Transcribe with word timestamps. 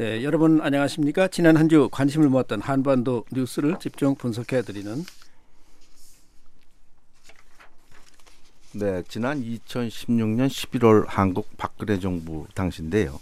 네, 0.00 0.24
여러분 0.24 0.62
안녕하십니까? 0.62 1.28
지난 1.28 1.58
한 1.58 1.68
주 1.68 1.90
관심을 1.92 2.30
모았던 2.30 2.62
한반도 2.62 3.26
뉴스를 3.32 3.78
집중 3.78 4.14
분석해 4.14 4.62
드리는 4.62 5.04
네, 8.72 9.02
지난 9.08 9.42
2016년 9.42 10.48
11월 10.48 11.04
한국 11.06 11.54
박근혜 11.58 11.98
정부 12.00 12.46
당시인데요. 12.54 13.20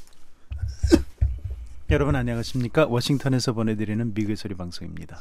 여러분 1.91 2.15
안녕하십니까? 2.15 2.87
워싱턴에서 2.87 3.55
보내드리는 3.55 4.15
미국의 4.15 4.37
소리 4.37 4.55
방송입니다. 4.55 5.19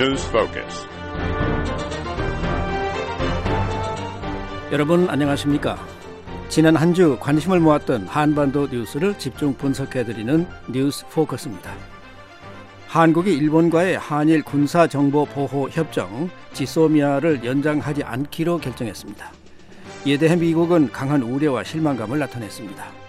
News 0.00 0.26
Focus. 0.28 0.86
여러분 4.72 5.10
안녕하십니까? 5.10 5.76
지난 6.48 6.74
한 6.74 6.94
주 6.94 7.18
관심을 7.20 7.60
모았던 7.60 8.06
한반도 8.06 8.66
뉴스를 8.68 9.18
집중 9.18 9.52
분석해 9.52 10.04
드리는 10.04 10.46
뉴스 10.68 11.06
포커스입니다. 11.08 11.74
한국이 12.86 13.34
일본과의 13.34 13.98
한일 13.98 14.42
군사 14.42 14.86
정보 14.86 15.26
보호 15.26 15.68
협정 15.68 16.30
지소미아를 16.54 17.44
연장하지 17.44 18.02
않기로 18.02 18.56
결정했습니다. 18.56 19.30
이에 20.06 20.16
대해 20.16 20.34
미국은 20.34 20.90
강한 20.90 21.22
우려와 21.22 21.62
실망감을 21.62 22.18
나타냈습니다. 22.20 22.99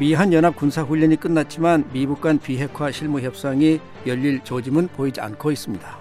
미한 0.00 0.32
연합 0.32 0.56
군사 0.56 0.80
훈련이 0.82 1.16
끝났지만 1.16 1.84
미북 1.92 2.22
간 2.22 2.38
비핵화 2.38 2.90
실무 2.90 3.20
협상이 3.20 3.78
열릴 4.06 4.42
조짐은 4.42 4.88
보이지 4.88 5.20
않고 5.20 5.50
있습니다. 5.50 5.98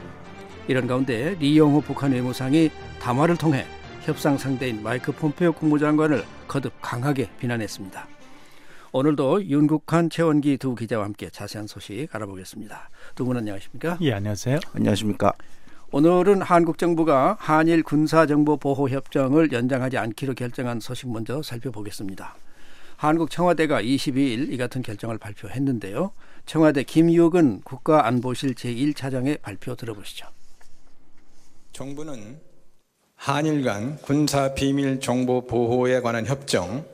이런 0.70 0.88
가운데 0.88 1.36
리용호 1.38 1.82
북한 1.82 2.14
외무상이 2.14 2.72
담화를 3.02 3.36
통해 3.36 3.66
협상 4.04 4.38
상대인 4.38 4.82
마이크 4.82 5.12
폼페오 5.12 5.52
국무장관을 5.52 6.24
거듭 6.48 6.72
강하게 6.82 7.30
비난했습니다. 7.42 8.08
오늘도 8.94 9.46
윤국한 9.48 10.10
최원기 10.10 10.60
두 10.60 10.76
기자와 10.76 11.04
함께 11.04 11.30
자세한 11.30 11.68
소식 11.68 12.08
알아보겠습니다. 12.10 12.90
두 13.16 13.26
분 13.26 13.36
안녕하십니까? 13.36 13.98
예, 14.00 14.14
안녕하세요. 14.14 14.60
안녕하십니까? 14.76 15.34
오늘은 15.92 16.42
한국 16.42 16.78
정부가 16.78 17.36
한일 17.38 17.84
군사 17.84 18.26
정보 18.26 18.56
보호 18.56 18.88
협정을 18.88 19.52
연장하지 19.52 19.98
않기로 19.98 20.36
결정한 20.36 20.80
소식 20.80 21.12
먼저 21.12 21.42
살펴보겠습니다. 21.42 22.38
한국 23.00 23.32
청와대가 23.32 23.82
22일 23.82 24.52
이 24.52 24.58
같은 24.58 24.82
결정을 24.82 25.18
발표했는데요. 25.20 26.12
청와대 26.46 26.84
김유근 26.84 27.62
국가안보실 27.62 28.56
제1차장의 28.56 29.42
발표 29.42 29.74
들어보시죠. 29.74 30.28
정부는 31.72 32.42
한일 33.16 33.64
간 33.64 33.96
군사 34.02 34.54
비밀 34.54 35.00
정보 35.00 35.48
보호에 35.48 36.02
관한 36.02 36.26
협정 36.26 36.86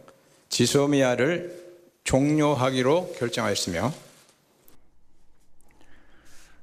지소미아를 0.49 1.73
종료하기로 2.03 3.13
결정하였으며 3.17 3.91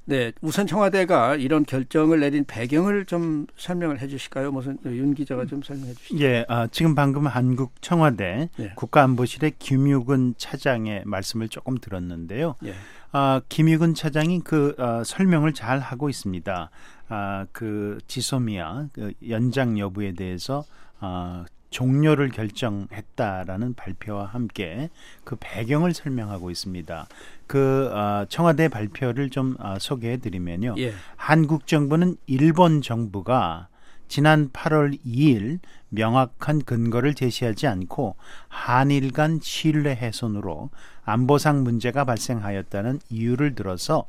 네, 0.04 0.32
우선 0.40 0.66
청와대가 0.66 1.36
이런 1.36 1.64
결정을 1.64 2.20
내린 2.20 2.44
배경을 2.44 3.04
좀 3.04 3.46
설명을 3.56 4.00
해주실까요? 4.00 4.50
무슨 4.50 4.76
윤 4.84 5.14
기자가 5.14 5.46
좀 5.46 5.62
설명해 5.62 5.94
주시죠. 5.94 6.24
예, 6.24 6.44
아, 6.48 6.66
지금 6.66 6.94
방금 6.94 7.26
한국 7.26 7.80
청와대 7.80 8.48
예. 8.58 8.72
국가안보실의 8.74 9.52
김유근 9.58 10.34
차장의 10.38 11.02
말씀을 11.06 11.48
조금 11.48 11.78
들었는데요. 11.78 12.56
예. 12.64 12.74
아, 13.12 13.40
김유근 13.48 13.94
차장이 13.94 14.40
그 14.40 14.74
아, 14.78 15.04
설명을 15.04 15.52
잘 15.54 15.78
하고 15.78 16.08
있습니다. 16.08 16.70
아, 17.08 17.46
그 17.52 17.98
지소미아 18.08 18.88
그 18.92 19.12
연장 19.28 19.78
여부에 19.78 20.14
대해서 20.14 20.64
아, 20.98 21.44
종료를 21.72 22.28
결정했다라는 22.28 23.74
발표와 23.74 24.26
함께 24.26 24.90
그 25.24 25.36
배경을 25.40 25.94
설명하고 25.94 26.50
있습니다. 26.50 27.08
그 27.48 27.90
어, 27.92 28.26
청와대 28.28 28.68
발표를 28.68 29.30
좀 29.30 29.56
어, 29.58 29.76
소개해 29.80 30.18
드리면요. 30.18 30.76
예. 30.78 30.92
한국 31.16 31.66
정부는 31.66 32.16
일본 32.26 32.82
정부가 32.82 33.68
지난 34.06 34.50
8월 34.50 34.98
2일 35.06 35.58
명확한 35.88 36.62
근거를 36.64 37.14
제시하지 37.14 37.66
않고 37.66 38.16
한일 38.48 39.10
간 39.12 39.40
신뢰 39.42 39.94
훼손으로 39.94 40.68
안보상 41.04 41.64
문제가 41.64 42.04
발생하였다는 42.04 43.00
이유를 43.08 43.54
들어서 43.54 44.06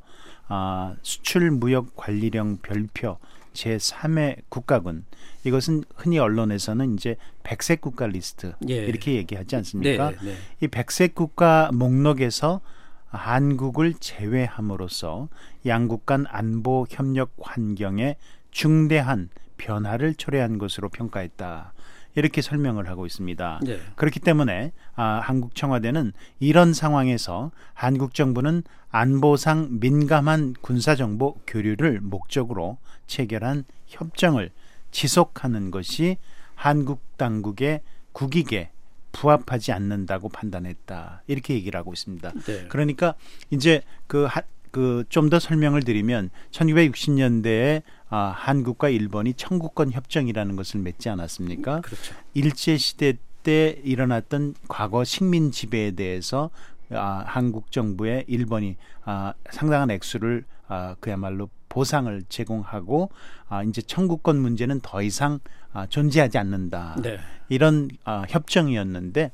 아, 0.49 0.95
수출 1.01 1.51
무역 1.51 1.95
관리령 1.95 2.57
별표 2.61 3.17
제3회 3.53 4.41
국가군 4.49 5.05
이것은 5.43 5.83
흔히 5.95 6.19
언론에서는 6.19 6.95
이제 6.95 7.15
백색 7.43 7.81
국가 7.81 8.07
리스트 8.07 8.53
예. 8.69 8.75
이렇게 8.75 9.15
얘기하지 9.15 9.55
않습니까? 9.57 10.11
네, 10.11 10.17
네. 10.23 10.35
이 10.61 10.67
백색 10.67 11.15
국가 11.15 11.69
목록에서 11.73 12.61
한국을 13.07 13.93
제외함으로써 13.99 15.29
양국 15.65 16.05
간 16.05 16.25
안보 16.29 16.85
협력 16.89 17.31
환경에 17.39 18.15
중대한 18.51 19.29
변화를 19.57 20.15
초래한 20.15 20.57
것으로 20.57 20.89
평가했다. 20.89 21.73
이렇게 22.15 22.41
설명을 22.41 22.87
하고 22.89 23.05
있습니다. 23.05 23.59
네. 23.63 23.79
그렇기 23.95 24.19
때문에 24.19 24.71
아, 24.95 25.21
한국 25.23 25.55
청와대는 25.55 26.13
이런 26.39 26.73
상황에서 26.73 27.51
한국 27.73 28.13
정부는 28.13 28.63
안보상 28.91 29.79
민감한 29.79 30.53
군사 30.61 30.95
정보 30.95 31.35
교류를 31.47 31.99
목적으로 32.01 32.77
체결한 33.07 33.65
협정을 33.87 34.51
지속하는 34.91 35.71
것이 35.71 36.17
한국 36.55 37.01
당국의 37.17 37.81
국익에 38.11 38.69
부합하지 39.11 39.71
않는다고 39.71 40.29
판단했다. 40.29 41.23
이렇게 41.27 41.53
얘기를 41.53 41.79
하고 41.79 41.93
있습니다. 41.93 42.31
네. 42.45 42.67
그러니까 42.67 43.15
이제 43.51 43.81
그 44.07 44.27
그 44.73 45.05
좀 45.07 45.29
더 45.29 45.39
설명을 45.39 45.83
드리면 45.83 46.31
1960년대에 46.51 47.83
아, 48.09 48.33
한국과 48.35 48.89
일본이 48.89 49.33
청구권 49.35 49.91
협정이라는 49.91 50.55
것을 50.55 50.81
맺지 50.81 51.09
않았습니까? 51.09 51.81
그렇죠. 51.81 52.15
일제 52.33 52.77
시대 52.77 53.13
때 53.43 53.79
일어났던 53.83 54.55
과거 54.67 55.03
식민 55.03 55.51
지배에 55.51 55.91
대해서 55.91 56.49
아, 56.91 57.23
한국 57.27 57.71
정부에 57.71 58.25
일본이 58.27 58.77
아, 59.05 59.33
상당한 59.51 59.91
액수를 59.91 60.43
아, 60.67 60.95
그야말로 60.99 61.49
보상을 61.77 62.23
제공하고 62.29 63.09
아, 63.49 63.63
이제 63.63 63.81
청구권 63.81 64.39
문제는 64.39 64.79
더 64.81 65.01
이상 65.01 65.39
아, 65.73 65.87
존재하지 65.87 66.37
않는다. 66.37 66.97
네. 67.01 67.17
이런 67.49 67.89
아, 68.03 68.23
협정이었는데 68.29 69.31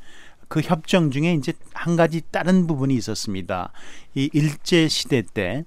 그 0.48 0.62
협정 0.62 1.12
중에 1.12 1.34
이제 1.34 1.52
한 1.74 1.98
가지 1.98 2.22
다른 2.32 2.66
부분이 2.66 2.96
있었습니다. 2.96 3.72
이 4.16 4.30
일제 4.34 4.88
시대 4.88 5.22
때 5.22 5.66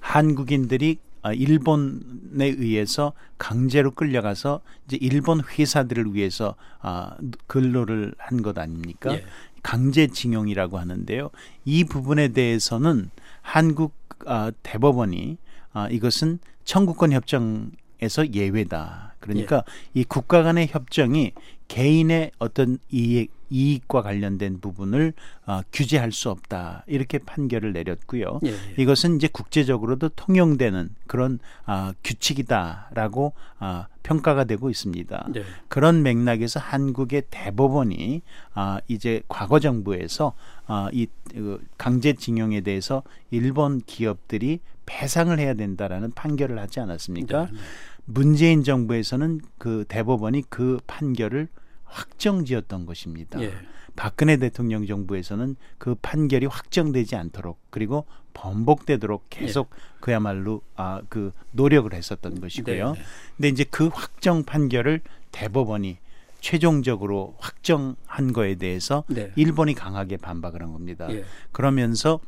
한국인들이 0.00 0.98
아, 1.22 1.32
일본에 1.32 2.44
의해서 2.46 3.12
강제로 3.38 3.90
끌려가서 3.90 4.60
이제 4.86 4.98
일본 5.00 5.40
회사들을 5.42 6.14
위해서 6.14 6.54
아, 6.80 7.16
근로를 7.46 8.14
한 8.18 8.42
것 8.42 8.58
아닙니까? 8.58 9.14
예. 9.14 9.24
강제징용이라고 9.62 10.78
하는데요. 10.78 11.30
이 11.64 11.84
부분에 11.84 12.28
대해서는 12.28 13.10
한국 13.40 13.94
아, 14.26 14.52
대법원이 14.62 15.38
아, 15.72 15.88
이것은 15.90 16.38
청구권 16.64 17.12
협정에서 17.12 18.32
예외다. 18.32 19.14
그러니까 19.20 19.64
이 19.94 20.04
국가 20.04 20.42
간의 20.42 20.68
협정이 20.68 21.32
개인의 21.68 22.32
어떤 22.38 22.78
이익, 22.90 23.30
이익과 23.50 24.02
관련된 24.02 24.60
부분을 24.60 25.12
어, 25.46 25.60
규제할 25.72 26.12
수 26.12 26.30
없다. 26.30 26.84
이렇게 26.86 27.18
판결을 27.18 27.72
내렸고요. 27.72 28.40
예, 28.44 28.50
예. 28.50 28.74
이것은 28.78 29.16
이제 29.16 29.28
국제적으로도 29.28 30.10
통용되는 30.10 30.90
그런 31.06 31.38
아, 31.64 31.92
규칙이다라고 32.04 33.32
아, 33.58 33.86
평가가 34.02 34.44
되고 34.44 34.70
있습니다. 34.70 35.28
네. 35.32 35.42
그런 35.68 36.02
맥락에서 36.02 36.60
한국의 36.60 37.24
대법원이 37.30 38.22
아, 38.54 38.80
이제 38.88 39.22
과거 39.28 39.60
정부에서 39.60 40.34
아, 40.66 40.88
이 40.92 41.06
그, 41.30 41.62
강제징용에 41.76 42.62
대해서 42.62 43.02
일본 43.30 43.80
기업들이 43.80 44.60
배상을 44.88 45.38
해야 45.38 45.52
된다라는 45.52 46.12
판결을 46.12 46.58
하지 46.58 46.80
않았습니까? 46.80 47.46
네, 47.46 47.52
네. 47.52 47.58
문재인 48.06 48.64
정부에서는 48.64 49.42
그 49.58 49.84
대법원이 49.86 50.44
그 50.48 50.80
판결을 50.86 51.48
확정지었던 51.84 52.86
것입니다. 52.86 53.40
예. 53.42 53.52
박근혜 53.96 54.36
대통령 54.36 54.86
정부에서는 54.86 55.56
그 55.76 55.94
판결이 56.00 56.46
확정되지 56.46 57.16
않도록 57.16 57.58
그리고 57.70 58.06
번복되도록 58.32 59.26
계속 59.28 59.70
그야말로 60.00 60.62
아 60.76 61.02
그 61.08 61.32
노력을 61.50 61.92
했었던 61.92 62.40
것이고요. 62.40 62.92
네, 62.92 62.98
네. 62.98 63.04
근데 63.36 63.48
이제 63.48 63.64
그 63.64 63.88
확정 63.88 64.44
판결을 64.44 65.00
대법원이 65.32 65.98
최종적으로 66.40 67.34
확정한 67.38 68.32
거에 68.32 68.54
대해서 68.54 69.04
네. 69.08 69.32
일본이 69.36 69.74
강하게 69.74 70.16
반박을 70.16 70.62
한 70.62 70.72
겁니다. 70.72 71.08
예. 71.10 71.24
그러면서 71.52 72.20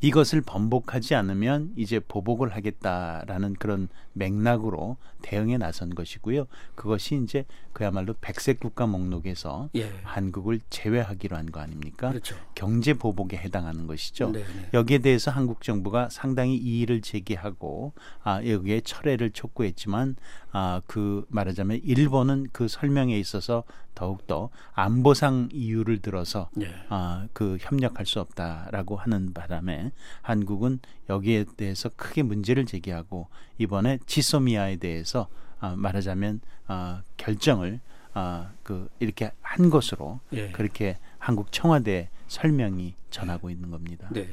이것을 0.00 0.40
번복하지 0.42 1.14
않으면 1.14 1.72
이제 1.76 2.00
보복을 2.00 2.54
하겠다라는 2.54 3.54
그런 3.54 3.88
맥락으로 4.12 4.96
대응에 5.22 5.58
나선 5.58 5.94
것이고요. 5.94 6.46
그것이 6.74 7.20
이제 7.22 7.44
그야말로 7.72 8.14
백색 8.20 8.60
국가 8.60 8.86
목록에서 8.86 9.68
예. 9.74 9.92
한국을 10.04 10.60
제외하기로 10.70 11.36
한 11.36 11.46
거 11.46 11.60
아닙니까? 11.60 12.10
그렇죠. 12.10 12.36
경제 12.54 12.94
보복에 12.94 13.36
해당하는 13.36 13.86
것이죠. 13.86 14.30
네, 14.30 14.40
네. 14.40 14.68
여기에 14.74 14.98
대해서 14.98 15.30
한국 15.30 15.62
정부가 15.62 16.08
상당히 16.10 16.56
이의를 16.56 17.02
제기하고 17.02 17.92
아, 18.22 18.44
여기에 18.44 18.80
철회를 18.80 19.30
촉구했지만 19.30 20.16
아, 20.58 20.80
그 20.86 21.26
말하자면 21.28 21.82
일본은 21.84 22.46
그 22.50 22.66
설명에 22.66 23.18
있어서 23.18 23.62
더욱더 23.94 24.48
안보상 24.72 25.50
이유를 25.52 25.98
들어서 25.98 26.48
예. 26.62 26.74
아, 26.88 27.26
그 27.34 27.58
협력할 27.60 28.06
수 28.06 28.20
없다라고 28.20 28.96
하는 28.96 29.34
바람에 29.34 29.92
한국은 30.22 30.78
여기에 31.10 31.44
대해서 31.58 31.90
크게 31.94 32.22
문제를 32.22 32.64
제기하고 32.64 33.28
이번에 33.58 33.98
지소미아에 34.06 34.76
대해서 34.76 35.28
아, 35.60 35.74
말하자면 35.76 36.40
아, 36.68 37.02
결정을 37.18 37.80
아, 38.14 38.48
그 38.62 38.88
이렇게 38.98 39.32
한 39.42 39.68
것으로 39.68 40.20
예. 40.32 40.52
그렇게 40.52 40.96
한국 41.18 41.52
청와대 41.52 42.08
설명이 42.28 42.94
전하고 43.10 43.50
있는 43.50 43.70
겁니다. 43.70 44.08
네. 44.10 44.26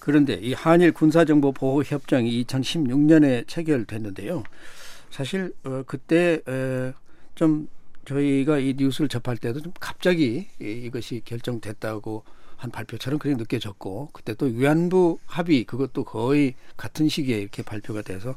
그런데 0.00 0.34
이 0.34 0.52
한일 0.52 0.92
군사정보 0.92 1.52
보호 1.52 1.82
협정이 1.82 2.44
2016년에 2.44 3.48
체결됐는데요. 3.48 4.42
사실 5.10 5.52
어, 5.64 5.82
그때 5.86 6.40
에, 6.48 6.92
좀 7.34 7.68
저희가 8.04 8.58
이 8.58 8.74
뉴스를 8.76 9.08
접할 9.08 9.36
때도 9.36 9.60
좀 9.60 9.72
갑자기 9.78 10.48
이, 10.60 10.64
이것이 10.64 11.22
결정됐다고 11.24 12.24
한 12.56 12.70
발표처럼 12.70 13.18
그렇게 13.18 13.36
느껴졌고 13.38 14.10
그때 14.12 14.34
또 14.34 14.46
위안부 14.46 15.18
합의 15.26 15.64
그것도 15.64 16.04
거의 16.04 16.54
같은 16.76 17.08
시기에 17.08 17.38
이렇게 17.38 17.62
발표가 17.62 18.02
돼서 18.02 18.34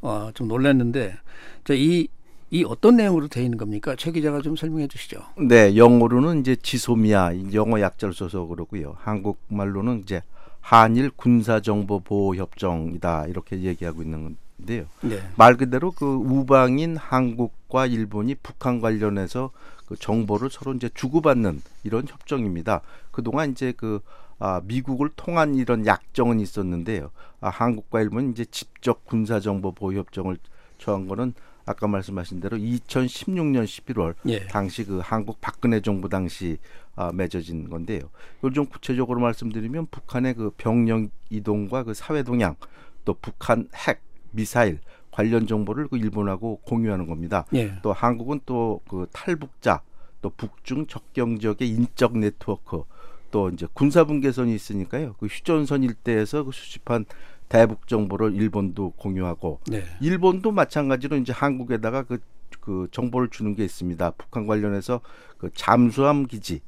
어, 0.00 0.30
좀 0.34 0.48
놀랐는데 0.48 1.16
자이 1.64 2.08
이 2.50 2.64
어떤 2.64 2.96
내용으로 2.96 3.28
되어 3.28 3.44
있는 3.44 3.56
겁니까? 3.56 3.96
최 3.96 4.12
기자가 4.12 4.42
좀 4.42 4.56
설명해 4.56 4.86
주시죠. 4.88 5.22
네, 5.38 5.74
영어로는 5.74 6.40
이제 6.40 6.54
지소미아 6.54 7.32
영어 7.54 7.80
약자를 7.80 8.12
써서 8.12 8.44
그러고요. 8.44 8.94
한국말로는 8.98 10.00
이제 10.00 10.22
한일 10.60 11.10
군사정보 11.10 12.00
보호 12.00 12.36
협정이다 12.36 13.28
이렇게 13.28 13.62
얘기하고 13.62 14.02
있는 14.02 14.36
건데요. 14.62 14.86
네. 15.02 15.20
말 15.36 15.56
그대로 15.56 15.90
그 15.90 16.06
우방인 16.06 16.96
한국과 16.96 17.86
일본이 17.86 18.34
북한 18.36 18.80
관련해서 18.80 19.50
그 19.86 19.96
정보를 19.96 20.48
서로 20.50 20.72
이제 20.72 20.88
주고받는 20.94 21.60
이런 21.84 22.06
협정입니다. 22.06 22.80
그동안 23.10 23.50
이제 23.50 23.72
그 23.76 24.00
아, 24.38 24.60
미국을 24.64 25.10
통한 25.14 25.54
이런 25.54 25.86
약정은 25.86 26.40
있었는데요. 26.40 27.10
아, 27.40 27.48
한국과 27.48 28.00
일본이 28.00 28.30
이제 28.30 28.44
직접 28.46 29.04
군사 29.04 29.38
정보 29.38 29.72
보호 29.72 29.92
협정을 29.92 30.38
처한 30.78 31.06
거는 31.06 31.34
아까 31.64 31.86
말씀하신 31.86 32.40
대로 32.40 32.56
2016년 32.56 33.64
11월 33.64 34.14
예. 34.26 34.46
당시 34.46 34.84
그 34.84 34.98
한국 35.02 35.40
박근혜 35.40 35.80
정부 35.80 36.08
당시 36.08 36.58
아, 36.96 37.12
맺어진 37.12 37.70
건데요. 37.70 38.10
이걸 38.38 38.52
좀 38.52 38.66
구체적으로 38.66 39.20
말씀드리면 39.20 39.86
북한의 39.92 40.34
그 40.34 40.50
병력 40.56 41.08
이동과 41.30 41.84
그 41.84 41.94
사회 41.94 42.24
동향 42.24 42.56
또 43.04 43.14
북한 43.14 43.68
핵 43.74 44.00
미사일 44.32 44.80
관련 45.10 45.46
정보를 45.46 45.88
그 45.88 45.96
일본하고 45.96 46.60
공유하는 46.64 47.06
겁니다. 47.06 47.44
예. 47.54 47.74
또 47.82 47.92
한국은 47.92 48.40
또 48.46 48.80
그 48.88 49.06
탈북자 49.12 49.82
또 50.20 50.30
북중 50.30 50.86
접경 50.86 51.38
지역의 51.38 51.68
인적 51.68 52.16
네트워크 52.16 52.84
또 53.30 53.48
이제 53.48 53.66
군사분계선이 53.72 54.54
있으니까요. 54.54 55.14
그 55.18 55.26
휴전선 55.26 55.82
일대에서 55.82 56.44
그 56.44 56.52
수집한 56.52 57.04
대북 57.48 57.88
정보를 57.88 58.34
일본도 58.34 58.90
공유하고 58.96 59.60
네. 59.66 59.84
일본도 60.00 60.52
마찬가지로 60.52 61.16
이제 61.16 61.32
한국에다가 61.32 62.02
그, 62.02 62.18
그 62.60 62.88
정보를 62.92 63.28
주는 63.28 63.54
게 63.54 63.64
있습니다. 63.64 64.12
북한 64.12 64.46
관련해서 64.46 65.00
그 65.38 65.50
잠수함 65.54 66.26
기지, 66.26 66.60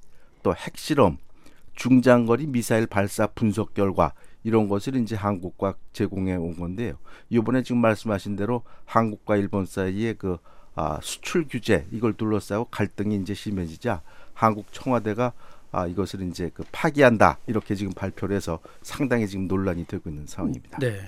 또 0.43 0.55
핵실험, 0.55 1.19
중장거리 1.75 2.47
미사일 2.47 2.87
발사 2.87 3.27
분석 3.27 3.75
결과 3.75 4.13
이런 4.45 4.69
것을 4.69 4.97
이제 4.97 5.17
한국과 5.17 5.75
제공해 5.93 6.37
온 6.37 6.55
건데요. 6.57 6.95
이번에 7.31 7.63
지금 7.63 7.81
말씀하신 7.81 8.37
대로 8.37 8.63
한국과 8.85 9.37
일본 9.37 9.67
사이에 9.67 10.13
그 10.13 10.39
아, 10.77 10.99
수출 11.03 11.47
규제 11.49 11.87
이걸 11.91 12.15
둘러싸고 12.15 12.67
갈등이 12.67 13.17
이제 13.17 13.33
심해지자 13.35 14.03
한국 14.35 14.67
청와대가 14.73 15.33
아, 15.73 15.87
이것을 15.87 16.23
이제 16.23 16.51
그 16.55 16.65
파기한다 16.71 17.39
이렇게 17.47 17.75
지금 17.75 17.93
발표를 17.93 18.37
해서 18.37 18.61
상당히 18.83 19.27
지금 19.27 19.49
논란이 19.49 19.87
되고 19.87 20.09
있는 20.09 20.27
상황입니다. 20.27 20.79
네. 20.79 21.01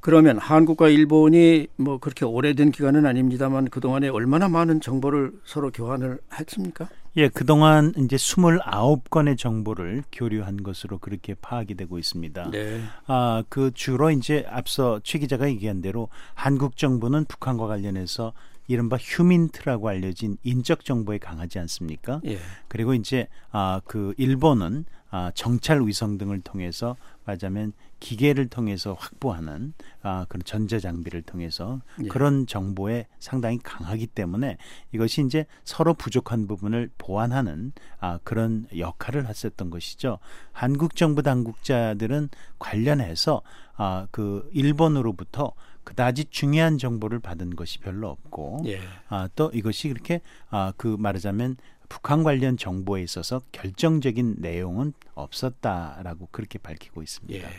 그러면 0.00 0.38
한국과 0.38 0.88
일본이 0.88 1.66
뭐 1.76 1.98
그렇게 1.98 2.24
오래된 2.24 2.70
기간은 2.70 3.04
아닙니다만 3.04 3.68
그동안에 3.68 4.08
얼마나 4.08 4.48
많은 4.48 4.80
정보를 4.80 5.32
서로 5.44 5.70
교환을 5.70 6.18
했습니까? 6.38 6.88
예, 7.16 7.28
그동안 7.28 7.92
이제 7.96 8.16
29건의 8.16 9.36
정보를 9.36 10.04
교류한 10.12 10.62
것으로 10.62 10.98
그렇게 10.98 11.34
파악이 11.34 11.74
되고 11.74 11.98
있습니다. 11.98 12.50
네. 12.50 12.80
아, 13.06 13.42
그 13.48 13.72
주로 13.74 14.10
이제 14.10 14.46
앞서 14.48 15.00
최 15.02 15.18
기자가 15.18 15.48
얘기한 15.48 15.80
대로 15.80 16.08
한국 16.34 16.76
정부는 16.76 17.24
북한과 17.24 17.66
관련해서 17.66 18.32
이른바 18.68 18.96
휴민트라고 18.96 19.88
알려진 19.88 20.36
인적 20.44 20.84
정보에 20.84 21.18
강하지 21.18 21.58
않습니까? 21.58 22.20
예. 22.26 22.38
그리고 22.68 22.94
이제 22.94 23.26
아, 23.50 23.80
그 23.84 24.14
일본은 24.16 24.84
아, 25.10 25.32
정찰 25.34 25.84
위성 25.84 26.18
등을 26.18 26.40
통해서 26.40 26.96
말하자면 27.30 27.72
기계를 28.00 28.48
통해서 28.48 28.94
확보하는 28.98 29.74
아, 30.02 30.24
그런 30.28 30.42
전자 30.44 30.78
장비를 30.78 31.22
통해서 31.22 31.80
예. 32.02 32.08
그런 32.08 32.46
정보에 32.46 33.06
상당히 33.18 33.58
강하기 33.62 34.08
때문에 34.08 34.56
이것이 34.92 35.22
이제 35.24 35.46
서로 35.64 35.94
부족한 35.94 36.46
부분을 36.46 36.90
보완하는 36.98 37.72
아, 37.98 38.18
그런 38.24 38.66
역할을 38.76 39.28
했었던 39.28 39.70
것이죠. 39.70 40.18
한국 40.52 40.96
정부 40.96 41.22
당국자들은 41.22 42.30
관련해서 42.58 43.42
아, 43.76 44.06
그 44.10 44.48
일본으로부터 44.52 45.52
그다지 45.84 46.26
중요한 46.30 46.78
정보를 46.78 47.20
받은 47.20 47.56
것이 47.56 47.78
별로 47.78 48.08
없고 48.08 48.62
예. 48.66 48.80
아, 49.08 49.28
또 49.34 49.50
이것이 49.52 49.88
그렇게 49.88 50.20
아, 50.48 50.72
그 50.76 50.96
말하자면 50.98 51.56
북한 51.90 52.22
관련 52.22 52.56
정보에 52.56 53.02
있어서 53.02 53.42
결정적인 53.52 54.36
내용은 54.38 54.94
없었다라고 55.14 56.28
그렇게 56.30 56.58
밝히고 56.58 57.02
있습니다. 57.02 57.46
예. 57.46 57.52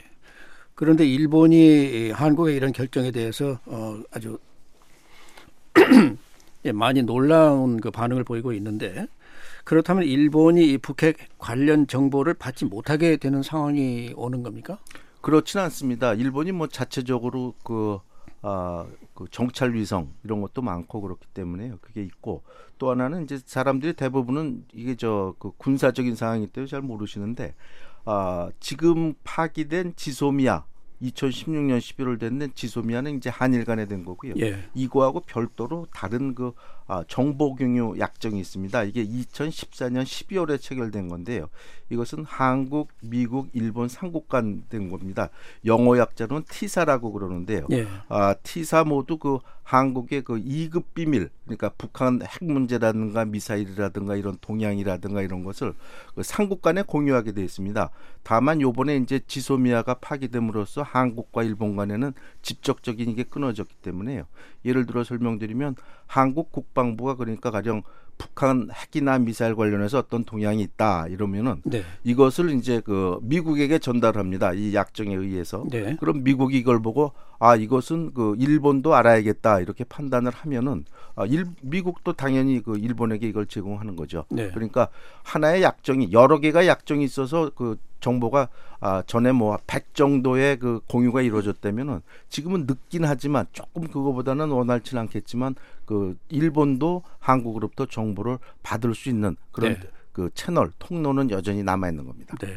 그런데 0.73 1.05
일본이 1.05 2.09
한국의 2.09 2.55
이런 2.55 2.71
결정에 2.71 3.11
대해서 3.11 3.59
어, 3.65 4.01
아주 4.09 4.39
예, 6.65 6.71
많이 6.71 7.03
놀라운 7.03 7.79
그 7.79 7.91
반응을 7.91 8.23
보이고 8.23 8.53
있는데 8.53 9.05
그렇다면 9.63 10.05
일본이 10.05 10.71
이 10.71 10.77
북핵 10.77 11.17
관련 11.37 11.85
정보를 11.85 12.33
받지 12.33 12.65
못하게 12.65 13.17
되는 13.17 13.43
상황이 13.43 14.13
오는 14.15 14.43
겁니까? 14.43 14.79
그렇지는 15.19 15.65
않습니다. 15.65 16.13
일본이 16.13 16.51
뭐 16.51 16.67
자체적으로 16.67 17.53
그, 17.63 17.99
아, 18.41 18.87
그 19.21 19.27
정찰 19.31 19.73
위성 19.73 20.13
이런 20.23 20.41
것도 20.41 20.61
많고 20.61 21.01
그렇기 21.01 21.27
때문에요. 21.33 21.77
그게 21.81 22.01
있고 22.03 22.43
또 22.77 22.89
하나는 22.89 23.23
이제 23.23 23.39
사람들이 23.45 23.93
대부분은 23.93 24.65
이게 24.73 24.95
저 24.95 25.35
그 25.39 25.51
군사적인 25.57 26.15
상황이기 26.15 26.51
때문에 26.51 26.67
잘 26.69 26.81
모르시는데 26.81 27.55
아, 28.05 28.49
지금 28.59 29.13
파기된 29.23 29.93
지소미아 29.95 30.65
2016년 31.01 31.79
11월 31.79 32.19
됐는 32.19 32.51
지소미아는 32.53 33.17
이제 33.17 33.29
한일 33.29 33.65
간에 33.65 33.85
된 33.87 34.05
거고요. 34.05 34.33
예. 34.39 34.63
이거하고 34.75 35.21
별도로 35.21 35.87
다른 35.93 36.35
그 36.35 36.53
아, 36.80 36.80
정보 37.07 37.55
공유 37.55 37.95
약정이 37.97 38.39
있습니다. 38.39 38.83
이게 38.83 39.05
2014년 39.05 40.03
12월에 40.03 40.59
체결된 40.59 41.07
건데요. 41.07 41.47
이것은 41.89 42.25
한국, 42.25 42.89
미국, 43.01 43.49
일본 43.53 43.87
삼국 43.87 44.27
간 44.27 44.63
된 44.69 44.89
겁니다. 44.89 45.29
영어 45.65 45.97
약자로는 45.97 46.43
티사라고 46.49 47.11
그러는데요. 47.11 47.67
예. 47.71 47.87
아, 48.09 48.33
티사 48.43 48.83
모두 48.83 49.17
그 49.17 49.39
한국의 49.71 50.23
그 50.23 50.35
2급 50.35 50.83
비밀, 50.93 51.29
그러니까 51.45 51.69
북한 51.77 52.19
핵 52.21 52.43
문제라든가 52.43 53.23
미사일이라든가 53.23 54.17
이런 54.17 54.35
동향이라든가 54.41 55.21
이런 55.21 55.45
것을 55.45 55.73
그 56.13 56.23
삼국 56.23 56.61
간에 56.61 56.81
공유하게 56.81 57.31
되어 57.31 57.45
있습니다. 57.45 57.89
다만 58.21 58.59
요번에 58.59 58.97
이제 58.97 59.21
지소미아가 59.25 59.93
파기됨으로써 59.93 60.81
한국과 60.81 61.43
일본 61.43 61.77
간에는 61.77 62.11
직접적인 62.41 63.11
이게 63.11 63.23
끊어졌기 63.23 63.75
때문에요. 63.81 64.25
예를 64.65 64.85
들어 64.85 65.05
설명드리면 65.05 65.77
한국 66.05 66.51
국방부가 66.51 67.15
그러니까 67.15 67.49
가령 67.49 67.83
북한 68.17 68.67
핵이나 68.73 69.19
미사일 69.19 69.55
관련해서 69.55 69.99
어떤 69.99 70.25
동향이 70.25 70.61
있다 70.61 71.07
이러면은 71.07 71.61
네. 71.63 71.81
이것을 72.03 72.51
이제 72.51 72.81
그 72.83 73.19
미국에게 73.21 73.79
전달합니다. 73.79 74.51
이 74.51 74.75
약정에 74.75 75.15
의해서. 75.15 75.65
네. 75.71 75.95
그럼 75.97 76.23
미국이 76.23 76.57
이걸 76.57 76.81
보고 76.81 77.13
아 77.41 77.55
이것은 77.55 78.13
그 78.13 78.35
일본도 78.37 78.93
알아야겠다 78.93 79.61
이렇게 79.61 79.83
판단을 79.83 80.31
하면은 80.31 80.85
아, 81.15 81.25
일, 81.25 81.45
미국도 81.63 82.13
당연히 82.13 82.61
그 82.61 82.77
일본에게 82.77 83.27
이걸 83.27 83.47
제공하는 83.47 83.95
거죠. 83.95 84.25
네. 84.29 84.51
그러니까 84.51 84.89
하나의 85.23 85.63
약정이 85.63 86.11
여러 86.11 86.39
개가 86.39 86.67
약정이 86.67 87.03
있어서 87.03 87.49
그 87.49 87.77
정보가 87.99 88.49
아, 88.79 89.01
전에 89.07 89.31
뭐 89.31 89.57
100 89.65 89.95
정도의 89.95 90.59
그 90.59 90.81
공유가 90.87 91.23
이루어졌다면은 91.23 92.01
지금은 92.29 92.67
늦긴 92.67 93.05
하지만 93.05 93.47
조금 93.53 93.87
그거보다는 93.87 94.49
원활치 94.49 94.93
는 94.93 95.01
않겠지만 95.01 95.55
그 95.85 96.15
일본도 96.29 97.01
한국으로부터 97.17 97.87
정보를 97.87 98.37
받을 98.61 98.93
수 98.93 99.09
있는 99.09 99.35
그런 99.51 99.73
네. 99.73 99.79
그 100.11 100.29
채널 100.35 100.71
통로는 100.77 101.31
여전히 101.31 101.63
남아 101.63 101.89
있는 101.89 102.05
겁니다. 102.05 102.35
네. 102.39 102.53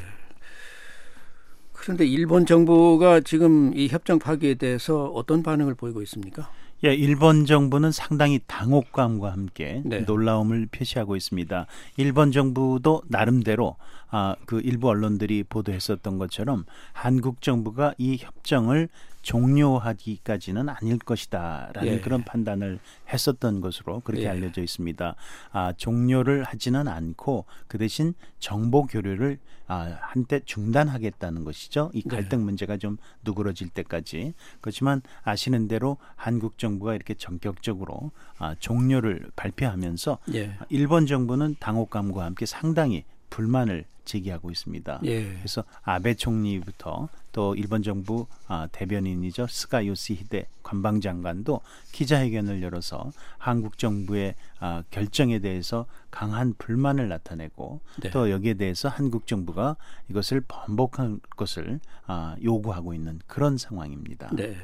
그런데 1.84 2.06
일본 2.06 2.46
정부가 2.46 3.20
지금 3.20 3.76
이 3.76 3.88
협정 3.88 4.18
파기에 4.18 4.54
대해서 4.54 5.04
어떤 5.04 5.42
반응을 5.42 5.74
보이고 5.74 6.00
있습니까? 6.00 6.50
예, 6.82 6.94
일본 6.94 7.44
정부는 7.44 7.92
상당히 7.92 8.40
당혹감과 8.46 9.30
함께 9.30 9.82
네. 9.84 10.00
놀라움을 10.00 10.66
표시하고 10.72 11.14
있습니다. 11.14 11.66
일본 11.98 12.32
정부도 12.32 13.02
나름대로 13.08 13.76
아, 14.08 14.34
그 14.46 14.60
일부 14.60 14.88
언론들이 14.88 15.44
보도했었던 15.44 16.16
것처럼 16.16 16.64
한국 16.94 17.42
정부가 17.42 17.92
이 17.98 18.16
협정을 18.18 18.88
종료하기까지는 19.24 20.68
아닐 20.68 20.98
것이다라는 20.98 21.92
예. 21.92 22.00
그런 22.00 22.22
판단을 22.22 22.78
했었던 23.08 23.60
것으로 23.60 24.00
그렇게 24.00 24.24
예. 24.24 24.28
알려져 24.28 24.62
있습니다. 24.62 25.16
아, 25.50 25.72
종료를 25.76 26.44
하지는 26.44 26.86
않고 26.86 27.46
그 27.66 27.78
대신 27.78 28.14
정보 28.38 28.86
교류를 28.86 29.38
아, 29.66 29.96
한때 30.02 30.40
중단하겠다는 30.44 31.42
것이죠. 31.44 31.90
이 31.94 32.02
네. 32.02 32.16
갈등 32.16 32.44
문제가 32.44 32.76
좀 32.76 32.98
누그러질 33.24 33.70
때까지. 33.70 34.34
그렇지만 34.60 35.00
아시는 35.22 35.68
대로 35.68 35.96
한국 36.16 36.58
정부가 36.58 36.94
이렇게 36.94 37.14
전격적으로 37.14 38.10
아, 38.38 38.54
종료를 38.58 39.30
발표하면서 39.36 40.18
예. 40.34 40.54
일본 40.68 41.06
정부는 41.06 41.56
당혹감과 41.58 42.24
함께 42.24 42.44
상당히 42.44 43.04
불만을 43.30 43.86
제기하고 44.04 44.50
있습니다. 44.50 45.00
예. 45.04 45.34
그래서 45.34 45.64
아베 45.82 46.14
총리부터 46.14 47.08
또 47.32 47.54
일본 47.54 47.82
정부 47.82 48.26
아, 48.46 48.68
대변인이죠 48.70 49.46
스가 49.48 49.86
요시히데 49.86 50.46
관방장관도 50.62 51.60
기자회견을 51.92 52.62
열어서 52.62 53.10
한국 53.38 53.78
정부의 53.78 54.34
아, 54.60 54.82
결정에 54.90 55.38
대해서 55.40 55.86
강한 56.10 56.54
불만을 56.56 57.08
나타내고 57.08 57.80
네. 58.02 58.10
또 58.10 58.30
여기에 58.30 58.54
대해서 58.54 58.88
한국 58.88 59.26
정부가 59.26 59.76
이것을 60.08 60.42
번복할 60.46 61.18
것을 61.36 61.80
아, 62.06 62.36
요구하고 62.42 62.94
있는 62.94 63.20
그런 63.26 63.58
상황입니다. 63.58 64.30
네. 64.32 64.56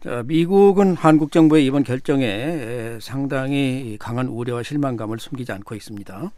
자, 0.00 0.22
미국은 0.24 0.94
한국 0.94 1.32
정부의 1.32 1.66
이번 1.66 1.82
결정에 1.82 2.24
에, 2.24 2.98
상당히 3.00 3.96
강한 3.98 4.28
우려와 4.28 4.62
실망감을 4.62 5.18
숨기지 5.18 5.50
않고 5.50 5.74
있습니다. 5.74 6.30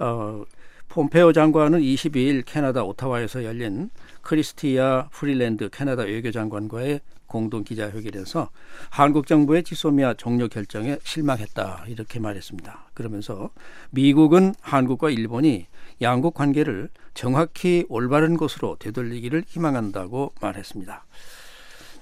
어, 0.00 0.44
폼페오 0.88 1.34
장관은 1.34 1.80
22일 1.80 2.44
캐나다 2.46 2.82
오타와에서 2.82 3.44
열린 3.44 3.90
크리스티아 4.22 5.08
프리랜드 5.12 5.68
캐나다 5.68 6.04
외교 6.04 6.30
장관과의 6.30 7.00
공동 7.26 7.62
기자회견에서 7.62 8.48
한국 8.88 9.26
정부의 9.26 9.62
지소미아 9.62 10.14
종료 10.14 10.48
결정에 10.48 10.98
실망했다 11.02 11.84
이렇게 11.88 12.18
말했습니다. 12.18 12.86
그러면서 12.94 13.50
미국은 13.90 14.54
한국과 14.62 15.10
일본이 15.10 15.66
양국 16.00 16.32
관계를 16.32 16.88
정확히 17.12 17.84
올바른 17.90 18.38
곳으로 18.38 18.76
되돌리기를 18.78 19.44
희망한다고 19.46 20.32
말했습니다. 20.40 21.04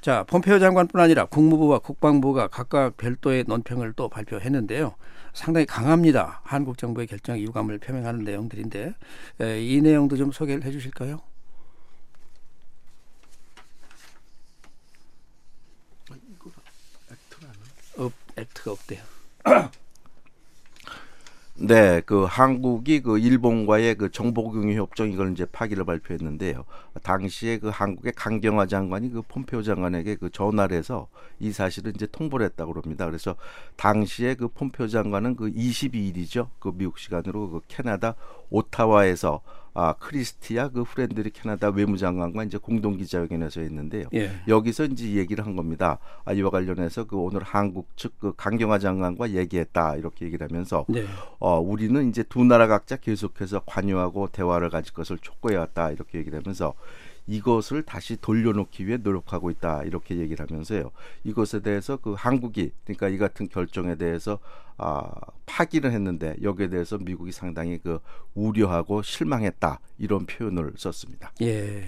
자, 0.01 0.23
폼페오 0.29 0.61
장관뿐 0.61 1.01
아니라 1.01 1.25
국무부와 1.25 1.81
국방부가 1.81 2.47
각각 2.47 2.97
별도의 2.97 3.45
논평을 3.49 3.95
또 3.95 4.09
발표했는데요. 4.09 4.95
상당히 5.37 5.67
강합니다. 5.67 6.41
한국 6.45 6.79
정부의 6.79 7.07
결정에 7.07 7.43
유감을 7.43 7.79
표명하는 7.79 8.25
내용들인데 8.25 8.95
에, 9.43 9.63
이 9.63 9.83
내용도 9.83 10.17
좀 10.17 10.33
소개를 10.33 10.65
해주실까요? 10.65 11.21
업, 17.99 18.13
액트가 18.37 18.73
없대요. 18.73 19.03
네, 21.59 22.03
그 22.03 22.25
한국이 22.25 23.01
그 23.01 23.19
일본과의 23.19 23.95
그 23.95 24.11
정보공유 24.11 24.79
협정 24.79 25.11
이걸 25.11 25.33
이제 25.33 25.47
파기를 25.47 25.87
발표했는데요. 25.87 26.67
당시에 27.03 27.59
그 27.59 27.69
한국의 27.71 28.13
강경화 28.15 28.67
장관이 28.67 29.11
그 29.11 29.23
폼페오 29.23 29.63
장관에게 29.63 30.17
그 30.17 30.29
전화를 30.29 30.77
해서 30.77 31.09
이 31.41 31.53
사실을 31.53 31.93
이제 31.95 32.07
통보를 32.13 32.45
했다고 32.45 32.75
그럽니다. 32.75 33.07
그래서 33.07 33.37
당시에 33.77 34.35
그 34.35 34.49
폼페오 34.49 34.89
장관은 34.89 35.37
그 35.37 35.51
22일이죠. 35.51 36.49
그 36.59 36.73
미국 36.75 36.99
시간으로 36.99 37.49
그 37.49 37.61
캐나다 37.69 38.17
오타와에서 38.51 39.41
아 39.77 39.95
크리스티아 39.99 40.71
그 40.71 40.85
프리랜드 40.85 41.31
캐나다 41.31 41.69
외무장관과 41.69 42.45
이제 42.45 42.59
공동 42.59 42.97
기자회견에서 42.97 43.61
했는데요. 43.61 44.09
예. 44.15 44.31
여기서 44.49 44.87
이제 44.87 45.13
얘기를 45.13 45.45
한 45.45 45.55
겁니다. 45.55 45.99
아, 46.25 46.33
이와 46.33 46.51
관련해서 46.51 47.05
그 47.05 47.17
오늘 47.17 47.43
한국 47.43 47.97
측 47.97 48.17
그 48.19 48.33
강경화 48.37 48.79
장관과 48.79 49.31
얘기했다 49.31 49.97
이렇게 49.97 50.27
얘기를 50.27 50.49
하면서 50.49 50.85
네. 50.89 51.05
어, 51.39 51.61
우리는 51.61 52.09
이제 52.09 52.23
두 52.23 52.45
나라 52.45 52.67
각자 52.67 52.97
계속해서 52.97 53.61
관여하고 53.67 54.29
대화를 54.29 54.71
가질 54.71 54.95
것을 54.95 55.19
촉구해 55.19 55.57
왔다 55.57 55.91
이렇게 55.91 56.19
얘기를 56.19 56.39
하면서 56.39 56.75
이것을 57.27 57.83
다시 57.83 58.17
돌려놓기 58.21 58.87
위해 58.87 58.99
노력하고 58.99 59.51
있다 59.51 59.83
이렇게 59.83 60.17
얘기를 60.17 60.47
하면서요. 60.49 60.91
이것에 61.25 61.61
대해서 61.61 61.97
그 61.97 62.15
한국이 62.17 62.73
그러니까 62.85 63.09
이 63.09 63.19
같은 63.19 63.49
결정에 63.49 63.97
대해서 63.97 64.39
아, 64.79 65.11
파기를 65.47 65.93
했는데 65.93 66.37
여기에 66.43 66.69
대해서 66.69 66.99
미국이 66.99 67.33
상당히 67.33 67.79
그 67.79 67.99
우려하고 68.35 69.03
실망했다 69.03 69.81
이런 69.99 70.27
표현을 70.27 70.73
썼습니다. 70.77 71.33
예. 71.43 71.85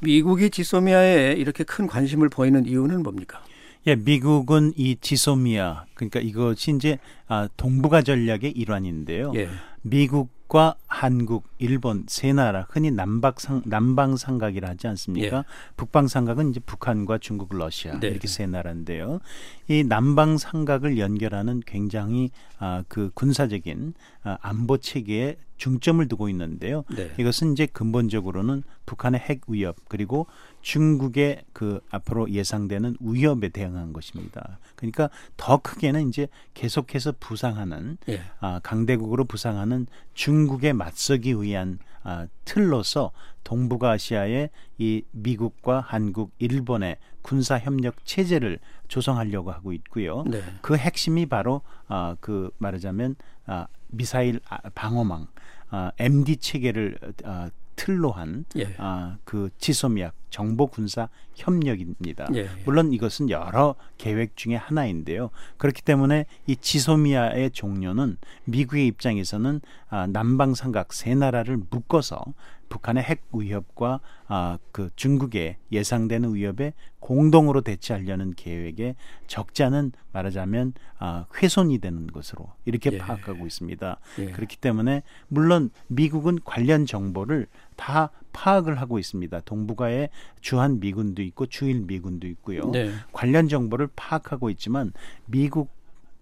미국이 0.00 0.50
지소미아에 0.50 1.32
이렇게 1.32 1.64
큰 1.64 1.86
관심을 1.86 2.28
보이는 2.28 2.66
이유는 2.66 3.02
뭡니까? 3.02 3.42
예, 3.86 3.94
미국은 3.96 4.72
이 4.76 4.96
지소미아 5.00 5.86
그러니까 5.94 6.20
이것이 6.20 6.72
이제 6.72 6.98
아, 7.28 7.48
동북아 7.56 8.02
전략의 8.02 8.52
일환인데요. 8.52 9.32
예. 9.36 9.48
미국 9.82 10.35
과 10.48 10.76
한국, 10.86 11.48
일본 11.58 12.04
세 12.06 12.32
나라 12.32 12.66
흔히 12.70 12.92
남박상 12.92 13.62
남방 13.66 14.16
삼각이라 14.16 14.68
하지 14.68 14.86
않습니까? 14.86 15.38
예. 15.38 15.42
북방 15.76 16.06
삼각은 16.06 16.50
이제 16.50 16.60
북한과 16.60 17.18
중국, 17.18 17.52
러시아 17.52 17.98
네. 17.98 18.08
이렇게 18.08 18.28
세 18.28 18.46
나라인데요. 18.46 19.18
이 19.66 19.82
남방 19.82 20.38
삼각을 20.38 20.98
연결하는 20.98 21.62
굉장히 21.66 22.30
아, 22.60 22.84
그 22.86 23.10
군사적인 23.14 23.94
아, 24.22 24.38
안보 24.40 24.78
체계에 24.78 25.36
중점을 25.56 26.06
두고 26.08 26.28
있는데요. 26.28 26.84
네. 26.94 27.12
이것은 27.18 27.52
이제 27.52 27.66
근본적으로는 27.66 28.62
북한의 28.84 29.20
핵 29.20 29.42
위협 29.48 29.76
그리고 29.88 30.26
중국의 30.62 31.44
그 31.52 31.80
앞으로 31.90 32.30
예상되는 32.30 32.96
위협에 33.00 33.48
대응한 33.48 33.92
것입니다. 33.92 34.58
그러니까 34.74 35.10
더 35.36 35.58
크게는 35.58 36.08
이제 36.08 36.28
계속해서 36.54 37.14
부상하는 37.18 37.98
예. 38.08 38.20
아, 38.40 38.60
강대국으로 38.62 39.24
부상하는 39.24 39.86
중국에 40.14 40.72
맞서기 40.72 41.40
위한 41.40 41.78
아, 42.02 42.26
틀로서 42.44 43.10
동북아시아의 43.42 44.50
이 44.78 45.02
미국과 45.12 45.80
한국, 45.80 46.32
일본의 46.38 46.98
군사 47.22 47.58
협력 47.58 48.04
체제를 48.04 48.60
조성하려고 48.88 49.50
하고 49.52 49.72
있고요. 49.72 50.24
네. 50.26 50.42
그 50.62 50.76
핵심이 50.76 51.26
바로 51.26 51.62
아, 51.88 52.16
그 52.20 52.50
말하자면 52.58 53.16
아, 53.46 53.66
미사일 53.88 54.40
아, 54.48 54.58
방어망, 54.74 55.26
아, 55.70 55.92
MD 55.98 56.36
체계를 56.36 56.98
아, 57.24 57.50
틀로 57.76 58.10
한 58.10 58.46
예. 58.56 58.74
아, 58.78 59.18
그 59.24 59.50
지소미약 59.58 60.14
정보 60.30 60.66
군사 60.66 61.08
협력입니다. 61.34 62.28
예. 62.34 62.48
물론 62.64 62.92
이것은 62.92 63.30
여러 63.30 63.74
계획 63.98 64.36
중에 64.36 64.56
하나인데요. 64.56 65.30
그렇기 65.58 65.82
때문에 65.82 66.26
이 66.46 66.56
지소미아의 66.56 67.50
종료는 67.52 68.16
미국의 68.44 68.86
입장에서는 68.88 69.60
아, 69.88 70.06
남방 70.06 70.54
삼각 70.54 70.92
세 70.92 71.14
나라를 71.14 71.58
묶어서 71.70 72.24
북한의 72.68 73.02
핵 73.02 73.22
위협과 73.32 74.00
아, 74.28 74.58
그 74.72 74.90
중국의 74.96 75.56
예상되는 75.72 76.34
위협에 76.34 76.72
공동으로 77.00 77.60
대처하려는 77.60 78.34
계획에 78.34 78.96
적자는 79.26 79.92
말하자면 80.12 80.74
아, 80.98 81.26
훼손이 81.36 81.78
되는 81.78 82.06
것으로 82.06 82.52
이렇게 82.64 82.90
예. 82.92 82.98
파악하고 82.98 83.46
있습니다. 83.46 83.98
예. 84.18 84.26
그렇기 84.32 84.56
때문에 84.56 85.02
물론 85.28 85.70
미국은 85.88 86.38
관련 86.44 86.86
정보를 86.86 87.46
다 87.76 88.10
파악을 88.32 88.80
하고 88.80 88.98
있습니다. 88.98 89.40
동북아에 89.40 90.08
주한 90.40 90.80
미군도 90.80 91.22
있고 91.22 91.46
주일 91.46 91.80
미군도 91.80 92.26
있고요. 92.28 92.70
네. 92.70 92.90
관련 93.12 93.48
정보를 93.48 93.88
파악하고 93.94 94.50
있지만 94.50 94.92
미국 95.26 95.74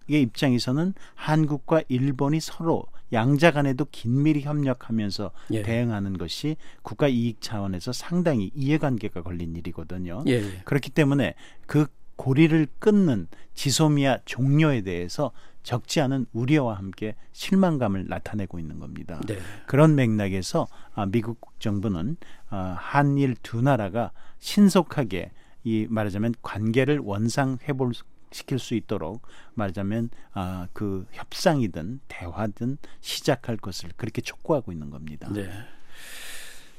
의 0.07 0.21
입장에서는 0.21 0.93
한국과 1.15 1.81
일본이 1.87 2.39
서로 2.39 2.85
양자 3.13 3.51
간에도 3.51 3.85
긴밀히 3.91 4.41
협력하면서 4.41 5.31
예. 5.51 5.61
대응하는 5.61 6.17
것이 6.17 6.57
국가 6.81 7.07
이익 7.07 7.41
차원에서 7.41 7.91
상당히 7.91 8.51
이해관계가 8.55 9.21
걸린 9.21 9.55
일이거든요. 9.55 10.23
예. 10.27 10.33
예. 10.33 10.61
그렇기 10.65 10.89
때문에 10.89 11.35
그 11.65 11.87
고리를 12.15 12.67
끊는 12.79 13.27
지소미아 13.53 14.19
종료에 14.25 14.81
대해서 14.81 15.31
적지 15.63 15.99
않은 15.99 16.27
우려와 16.31 16.77
함께 16.77 17.15
실망감을 17.33 18.05
나타내고 18.07 18.59
있는 18.59 18.79
겁니다. 18.79 19.19
네. 19.25 19.37
그런 19.65 19.95
맥락에서 19.95 20.67
아, 20.93 21.07
미국 21.07 21.59
정부는 21.59 22.17
아, 22.49 22.77
한일 22.79 23.35
두 23.41 23.61
나라가 23.61 24.11
신속하게 24.39 25.31
이 25.63 25.87
말하자면 25.89 26.35
관계를 26.43 26.99
원상 26.99 27.57
회복 27.67 27.91
시킬 28.31 28.59
수 28.59 28.75
있도록 28.75 29.21
말하자면 29.53 30.09
아, 30.33 30.67
그 30.73 31.05
협상이든 31.11 32.01
대화든 32.07 32.77
시작할 33.01 33.57
것을 33.57 33.91
그렇게 33.95 34.21
촉구하고 34.21 34.71
있는 34.71 34.89
겁니다. 34.89 35.29
네. 35.31 35.49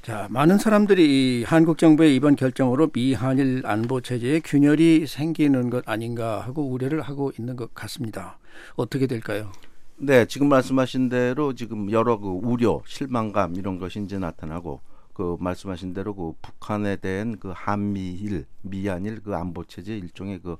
자, 0.02 0.28
많은 0.30 0.58
사람들이 0.58 1.40
이 1.40 1.44
한국 1.44 1.78
정부의 1.78 2.14
이번 2.14 2.36
결정으로 2.36 2.90
미한일 2.92 3.62
안보 3.64 4.00
체제에 4.00 4.38
균열이 4.38 5.08
생기는 5.08 5.68
것 5.68 5.88
아닌가 5.88 6.40
하고 6.40 6.64
우려를 6.64 7.00
하고 7.00 7.32
있는 7.36 7.56
것 7.56 7.74
같습니다. 7.74 8.38
어떻게 8.76 9.08
될까요? 9.08 9.50
네, 9.96 10.26
지금 10.26 10.48
말씀하신 10.48 11.08
대로 11.08 11.54
지금 11.54 11.90
여러 11.90 12.18
그 12.18 12.28
우려, 12.28 12.82
실망감 12.86 13.56
이런 13.56 13.78
것이 13.78 14.00
이제 14.00 14.16
나타나고 14.16 14.80
그 15.12 15.38
말씀하신 15.40 15.94
대로 15.94 16.14
그 16.14 16.34
북한에 16.40 16.96
대한 16.96 17.38
그 17.40 17.50
한미일, 17.52 18.44
미한일 18.60 19.22
그 19.22 19.34
안보 19.34 19.64
체제 19.64 19.96
일종의 19.96 20.40
그 20.40 20.56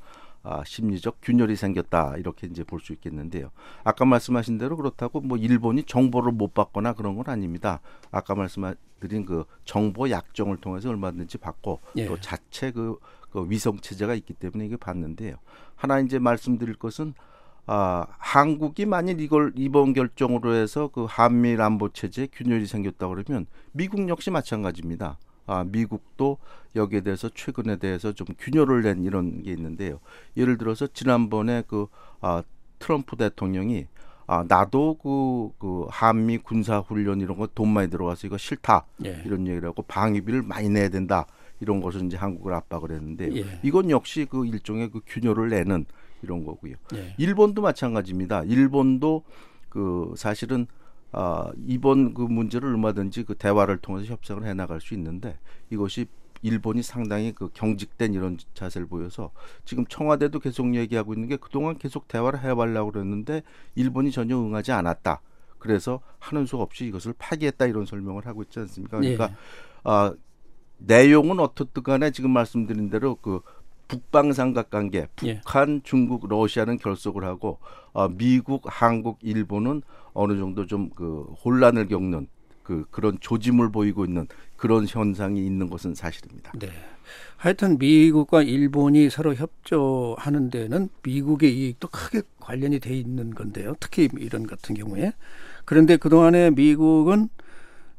아, 0.49 0.63
심리적 0.65 1.19
균열이 1.23 1.57
생겼다 1.57 2.17
이렇게 2.19 2.47
이제 2.47 2.63
볼 2.63 2.81
수 2.81 2.93
있겠는데요. 2.93 3.51
아까 3.83 4.05
말씀하신 4.05 4.59
대로 4.59 4.77
그렇다고 4.77 5.21
뭐 5.21 5.37
일본이 5.37 5.83
정보를 5.83 6.31
못 6.31 6.55
받거나 6.55 6.93
그런 6.93 7.17
건 7.17 7.29
아닙니다. 7.29 7.81
아까 8.13 8.35
말씀드린 8.37 9.25
그 9.27 9.45
정보 9.65 10.09
약정을 10.09 10.59
통해서 10.59 10.89
얼마든지 10.91 11.39
받고 11.39 11.81
예. 11.97 12.07
또 12.07 12.21
자체 12.21 12.71
그, 12.71 12.99
그 13.31 13.45
위성 13.51 13.81
체제가 13.81 14.15
있기 14.15 14.35
때문에 14.35 14.67
이게 14.67 14.77
받는데요. 14.77 15.35
하나 15.75 15.99
이제 15.99 16.21
말씀드릴 16.21 16.77
것은 16.77 17.15
아, 17.69 18.07
한국이 18.19 18.87
만일 18.87 19.21
이걸 19.21 19.53
이번 19.57 19.93
결정으로 19.93 20.55
해서 20.55 20.87
그 20.87 21.07
한미일 21.09 21.61
안보 21.61 21.89
체제에 21.89 22.29
균열이 22.31 22.67
생겼다 22.67 23.09
그러면 23.09 23.47
미국 23.73 24.09
역시 24.09 24.31
마찬가지입니다. 24.31 25.19
아, 25.47 25.65
미국도 25.65 26.39
여기에 26.75 27.03
대해서 27.03 27.29
최근에 27.29 27.77
대해서 27.77 28.13
좀 28.13 28.27
균열을 28.39 28.83
낸 28.83 29.05
이런 29.05 29.43
게 29.43 29.53
있는데요. 29.53 30.01
예를 30.37 30.59
들어서 30.59 30.87
지난번에 30.87 31.63
그 31.67 31.87
아, 32.21 32.43
트럼프 32.79 33.17
대통령이 33.17 33.87
아, 34.27 34.45
나도 34.47 34.99
그, 35.01 35.51
그 35.59 35.87
한미 35.89 36.39
군사 36.39 36.81
훈련 36.81 37.21
이런 37.21 37.39
거 37.39 37.47
돈 37.47 37.69
많이 37.69 37.89
들어가서 37.89 38.27
이거 38.27 38.37
싫다. 38.37 38.85
예. 39.05 39.23
이런 39.25 39.47
얘기를 39.47 39.69
하고 39.69 39.83
방위비를 39.83 40.43
많이 40.43 40.69
내야 40.69 40.89
된다. 40.89 41.27
이런 41.61 41.81
것을 41.81 42.05
이제 42.05 42.17
한국을 42.17 42.53
압박을 42.53 42.91
했는데요. 42.91 43.37
예. 43.37 43.61
이건 43.63 43.89
역시 43.91 44.27
그 44.29 44.45
일종의 44.45 44.91
그 44.91 45.01
균열을 45.07 45.49
내는 45.51 45.87
이런 46.23 46.45
거고요. 46.45 46.75
예. 46.97 47.15
일본도 47.19 47.63
마찬가지입니다. 47.63 48.43
일본도 48.45 49.23
그 49.69 50.13
사실은 50.17 50.67
아, 51.13 51.51
이번 51.67 52.15
그 52.15 52.23
문제를 52.23 52.69
얼마든지 52.71 53.25
그 53.25 53.35
대화를 53.35 53.79
통해서 53.79 54.13
협상을 54.13 54.45
해 54.45 54.55
나갈 54.55 54.81
수 54.81 54.95
있는데 54.95 55.39
이것이 55.71 56.07
일본이 56.43 56.83
상당히 56.83 57.33
그 57.33 57.49
경직된 57.53 58.15
이런 58.15 58.39
자세를 58.55 58.87
보여서 58.87 59.31
지금 59.65 59.87
청와대도 59.87 60.41
계속 60.41 60.75
얘기하고 60.75 61.15
있는 61.15 61.29
게 61.29 61.37
그동안 61.37 61.79
계속 61.79 62.09
대화를 62.09 62.43
해보려고 62.43 62.93
그랬는데 62.93 63.43
일본이 63.75 64.11
전혀 64.11 64.37
응하지 64.37 64.73
않았다. 64.73 65.21
그래서 65.59 66.01
하는 66.19 66.47
수 66.47 66.59
없이 66.59 66.87
이것을 66.87 67.15
파기했다 67.19 67.67
이런 67.67 67.87
설명을 67.87 68.27
하고 68.27 68.43
있지 68.43 68.59
않습니까? 68.61 68.99
그러니까 68.99 69.31
예. 69.31 69.35
아, 69.85 70.15
내용은 70.79 71.41
어떻든 71.41 71.83
간에 71.83 72.11
지금 72.11 72.31
말씀드린 72.31 72.91
대로 72.91 73.17
그 73.17 73.41
북방 73.89 74.33
삼각관계, 74.33 75.09
예. 75.25 75.37
북한, 75.39 75.81
중국, 75.85 76.29
러시아는 76.29 76.79
결속을 76.79 77.25
하고 77.25 77.59
어, 77.93 78.09
미국, 78.09 78.63
한국, 78.67 79.19
일본은 79.23 79.83
어느 80.13 80.37
정도 80.39 80.67
좀 80.67 80.91
그 80.95 81.23
혼란을 81.45 81.89
겪는 81.89 82.27
그 82.63 82.85
그런 82.91 83.19
조짐을 83.21 83.71
보이고 83.71 84.05
있는 84.05 84.27
그런 84.57 84.87
현상이 84.89 85.45
있는 85.45 85.69
것은 85.71 85.95
사실입니다. 85.95 86.53
네. 86.59 86.69
하여튼 87.37 87.79
미국과 87.79 88.43
일본이 88.43 89.09
서로 89.11 89.35
협조하는 89.35 90.51
데는 90.51 90.89
미국의 91.05 91.57
이익도 91.57 91.89
크게 91.89 92.23
관련이 92.41 92.81
돼 92.81 92.95
있는 92.95 93.31
건데요. 93.35 93.75
특히 93.79 94.09
이런 94.19 94.47
같은 94.47 94.75
경우에. 94.75 95.13
그런데 95.65 95.97
그 95.97 96.09
동안에 96.09 96.51
미국은 96.51 97.29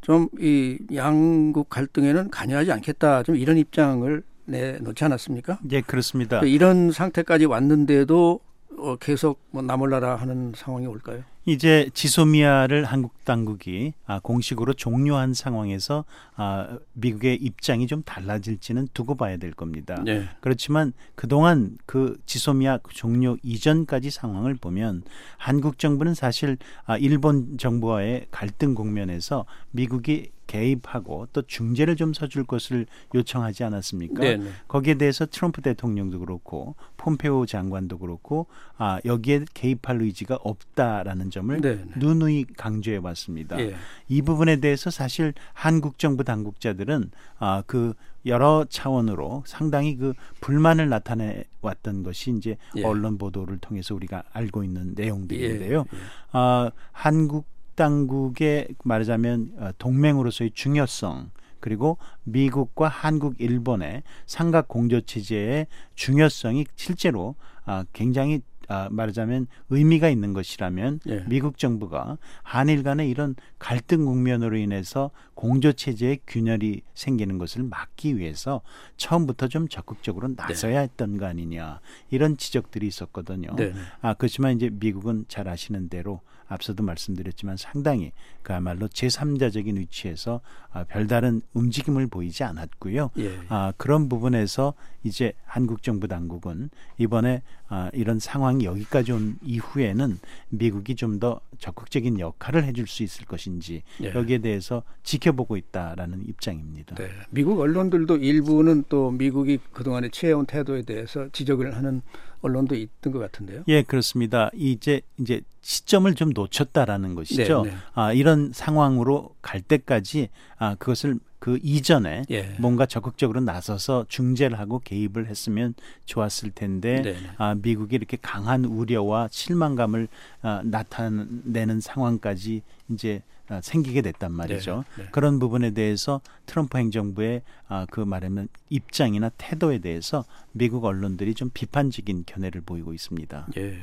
좀 0.01 0.29
이 0.39 0.77
양국 0.95 1.69
갈등에는 1.69 2.29
관여하지 2.31 2.71
않겠다. 2.71 3.23
좀 3.23 3.35
이런 3.35 3.57
입장을 3.57 4.23
내놓지 4.47 5.03
않았습니까? 5.03 5.59
예, 5.71 5.81
그렇습니다. 5.81 6.41
이런 6.41 6.91
상태까지 6.91 7.45
왔는데도 7.45 8.39
어, 8.77 8.95
계속 8.97 9.41
뭐 9.51 9.61
나몰라라 9.61 10.15
하는 10.15 10.53
상황이 10.55 10.85
올까요? 10.87 11.23
이제 11.45 11.89
지소미아를 11.93 12.83
한국 12.83 13.23
당국이 13.23 13.93
아, 14.05 14.19
공식으로 14.19 14.73
종료한 14.73 15.33
상황에서 15.33 16.03
아, 16.35 16.77
미국의 16.91 17.35
입장이 17.35 17.87
좀 17.87 18.03
달라질지는 18.03 18.89
두고 18.93 19.15
봐야 19.15 19.37
될 19.37 19.53
겁니다. 19.53 19.95
네. 20.03 20.27
그렇지만 20.41 20.91
그동안 21.15 21.77
그 21.85 22.17
지소미아 22.25 22.79
종료 22.89 23.37
이전까지 23.43 24.11
상황을 24.11 24.55
보면 24.55 25.03
한국 25.37 25.79
정부는 25.79 26.15
사실 26.15 26.57
아, 26.85 26.97
일본 26.97 27.57
정부와의 27.57 28.27
갈등 28.29 28.75
국면에서 28.75 29.45
미국이 29.71 30.31
개입하고 30.47 31.27
또 31.33 31.41
중재를 31.43 31.95
좀 31.95 32.13
서줄 32.13 32.45
것을 32.45 32.87
요청하지 33.13 33.63
않았습니까? 33.65 34.21
네, 34.21 34.37
네. 34.37 34.49
거기에 34.67 34.95
대해서 34.95 35.25
트럼프 35.25 35.61
대통령도 35.61 36.19
그렇고 36.19 36.75
폼페오 36.97 37.45
장관도 37.45 37.99
그렇고 37.99 38.47
아, 38.77 38.99
여기에 39.05 39.45
개입할 39.53 40.01
의지가 40.01 40.39
없다라는 40.41 41.29
점을 41.29 41.59
네, 41.61 41.75
네. 41.75 41.85
누누이 41.97 42.45
강조해 42.57 42.97
왔습니다. 42.97 43.59
예. 43.59 43.75
이 44.07 44.21
부분에 44.21 44.57
대해서 44.57 44.89
사실 44.89 45.33
한국 45.53 45.99
정부 45.99 46.23
당국자들은 46.23 47.11
아, 47.39 47.63
그 47.67 47.93
여러 48.25 48.65
차원으로 48.69 49.43
상당히 49.45 49.95
그 49.95 50.13
불만을 50.41 50.89
나타내 50.89 51.43
왔던 51.61 52.03
것이 52.03 52.31
이제 52.31 52.57
예. 52.75 52.83
언론 52.83 53.17
보도를 53.17 53.57
통해서 53.59 53.95
우리가 53.95 54.23
알고 54.31 54.63
있는 54.63 54.95
예, 54.97 55.03
내용들인데요. 55.03 55.79
예. 55.79 55.97
아, 56.31 56.71
한국 56.91 57.45
당국의 57.77 58.67
말하자면 58.83 59.51
어, 59.59 59.69
동맹으로서의 59.77 60.51
중요성 60.53 61.31
그리고 61.59 61.97
미국과 62.23 62.87
한국, 62.87 63.39
일본의 63.39 64.03
삼각 64.25 64.67
공조 64.67 65.01
체제의 65.01 65.67
중요성이 65.95 66.65
실제로 66.75 67.35
아, 67.65 67.85
굉장히 67.93 68.41
아, 68.69 68.89
말하자면 68.91 69.47
의미가 69.69 70.09
있는 70.09 70.33
것이라면 70.33 70.99
예. 71.07 71.23
미국 71.27 71.57
정부가 71.57 72.17
한일 72.43 72.83
간의 72.83 73.09
이런 73.09 73.35
갈등 73.59 74.05
국면으로 74.05 74.57
인해서 74.57 75.11
공조 75.35 75.71
체제의 75.71 76.19
균열이 76.27 76.81
생기는 76.93 77.37
것을 77.37 77.63
막기 77.63 78.17
위해서 78.17 78.61
처음부터 78.97 79.47
좀 79.47 79.69
적극적으로 79.69 80.29
나서야 80.35 80.81
했던 80.81 81.17
거 81.17 81.25
아니냐 81.27 81.79
이런 82.09 82.35
지적들이 82.35 82.87
있었거든요. 82.87 83.55
네, 83.55 83.71
네. 83.71 83.79
아 84.01 84.13
그렇지만 84.13 84.57
이제 84.57 84.69
미국은 84.69 85.25
잘 85.29 85.47
아시는 85.47 85.87
대로 85.87 86.19
앞서도 86.47 86.83
말씀드렸지만 86.83 87.57
상당히 87.57 88.11
그야말로 88.41 88.87
제3자적인 88.87 89.77
위치에서 89.77 90.41
아, 90.71 90.85
별다른 90.85 91.41
움직임을 91.53 92.07
보이지 92.07 92.43
않았고요. 92.43 93.09
예. 93.17 93.39
아, 93.49 93.73
그런 93.77 94.07
부분에서 94.07 94.73
이제 95.03 95.33
한국 95.45 95.83
정부 95.83 96.07
당국은 96.07 96.69
이번에 96.97 97.41
아, 97.67 97.89
이런 97.93 98.19
상황이 98.19 98.63
여기까지 98.63 99.11
온 99.11 99.37
이후에는 99.43 100.19
미국이 100.49 100.95
좀 100.95 101.17
더 101.19 101.39
적극적인 101.59 102.19
역할을 102.19 102.63
해줄 102.63 102.87
수 102.87 103.03
있을 103.03 103.25
것인지 103.25 103.83
예. 104.01 104.13
여기에 104.13 104.39
대해서 104.39 104.83
지켜보고 105.03 105.57
있다라는 105.57 106.27
입장입니다. 106.27 106.95
네. 106.95 107.09
미국 107.29 107.59
언론들도 107.59 108.17
일부는 108.17 108.85
또 108.89 109.11
미국이 109.11 109.59
그동안에 109.73 110.09
취해온 110.09 110.45
태도에 110.45 110.83
대해서 110.83 111.27
지적을 111.31 111.75
하는 111.75 112.01
언론도 112.41 112.75
있던 112.75 113.13
것 113.13 113.19
같은데요. 113.19 113.63
예, 113.67 113.81
그렇습니다. 113.81 114.49
이제 114.53 115.01
이제 115.17 115.41
시점을 115.61 116.13
좀 116.15 116.29
놓쳤다라는 116.29 117.15
것이죠. 117.15 117.63
네, 117.63 117.71
네. 117.71 117.77
아, 117.93 118.13
이런 118.13 118.51
상황으로 118.53 119.35
갈 119.41 119.61
때까지 119.61 120.29
아, 120.57 120.75
그것을 120.75 121.19
그 121.39 121.59
이전에 121.61 122.23
예. 122.31 122.55
뭔가 122.59 122.85
적극적으로 122.85 123.41
나서서 123.41 124.05
중재를 124.07 124.59
하고 124.59 124.79
개입을 124.79 125.27
했으면 125.27 125.75
좋았을 126.05 126.51
텐데 126.51 127.01
네, 127.01 127.13
네. 127.13 127.17
아, 127.37 127.55
미국이 127.55 127.95
이렇게 127.95 128.17
강한 128.21 128.65
우려와 128.65 129.27
실망감을 129.31 130.07
아, 130.41 130.61
나타내는 130.63 131.79
상황까지 131.79 132.61
이제 132.89 133.21
아, 133.21 133.36
생기게 133.61 134.01
됐단 134.01 134.31
말이죠. 134.31 134.83
네, 134.95 135.03
네. 135.03 135.09
그런 135.11 135.39
부분에 135.39 135.71
대해서 135.71 136.21
트럼프 136.45 136.77
행정부의 136.77 137.41
아, 137.67 137.85
그 137.89 137.99
말하면 137.99 138.47
입장이나 138.69 139.29
태도에 139.37 139.79
대해서 139.79 140.25
미국 140.51 140.85
언론들이 140.85 141.33
좀 141.33 141.49
비판적인 141.53 142.23
견해를 142.25 142.61
보이고 142.61 142.93
있습니다. 142.93 143.47
예. 143.57 143.77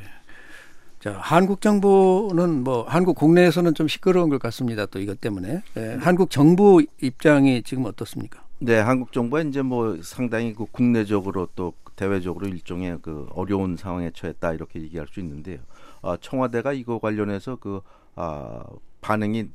자, 1.01 1.19
한국 1.21 1.61
정부는 1.61 2.65
뭐 2.65 2.85
한국 2.89 3.17
국내에서는 3.17 3.75
좀 3.75 3.89
시끄러운 3.89 4.31
것 4.31 4.41
같습니다. 4.41 4.87
또 4.87 4.99
이것 4.99 5.21
때문에 5.21 5.63
예, 5.77 5.99
한국 6.01 6.31
정부 6.31 6.83
입장이 7.03 7.63
지금 7.63 7.85
어떻습니까? 7.85 8.43
네, 8.59 8.79
한국 8.79 9.13
정부가 9.13 9.43
이제 9.43 9.61
뭐 9.61 9.99
상당히 10.03 10.55
그 10.55 10.65
국내적으로 10.65 11.49
또 11.55 11.75
대외적으로 11.97 12.49
일종의 12.49 13.01
그 13.03 13.29
어려운 13.35 13.77
상황에 13.77 14.11
처했다 14.15 14.55
이렇게 14.55 14.81
얘기할 14.81 15.07
수 15.07 15.21
있는데요. 15.21 15.59
아, 16.01 16.17
청와대가 16.21 16.73
이거 16.73 16.99
관련해서 16.99 17.57
그 17.57 17.81
아, 18.17 18.65
반응이 19.05 19.51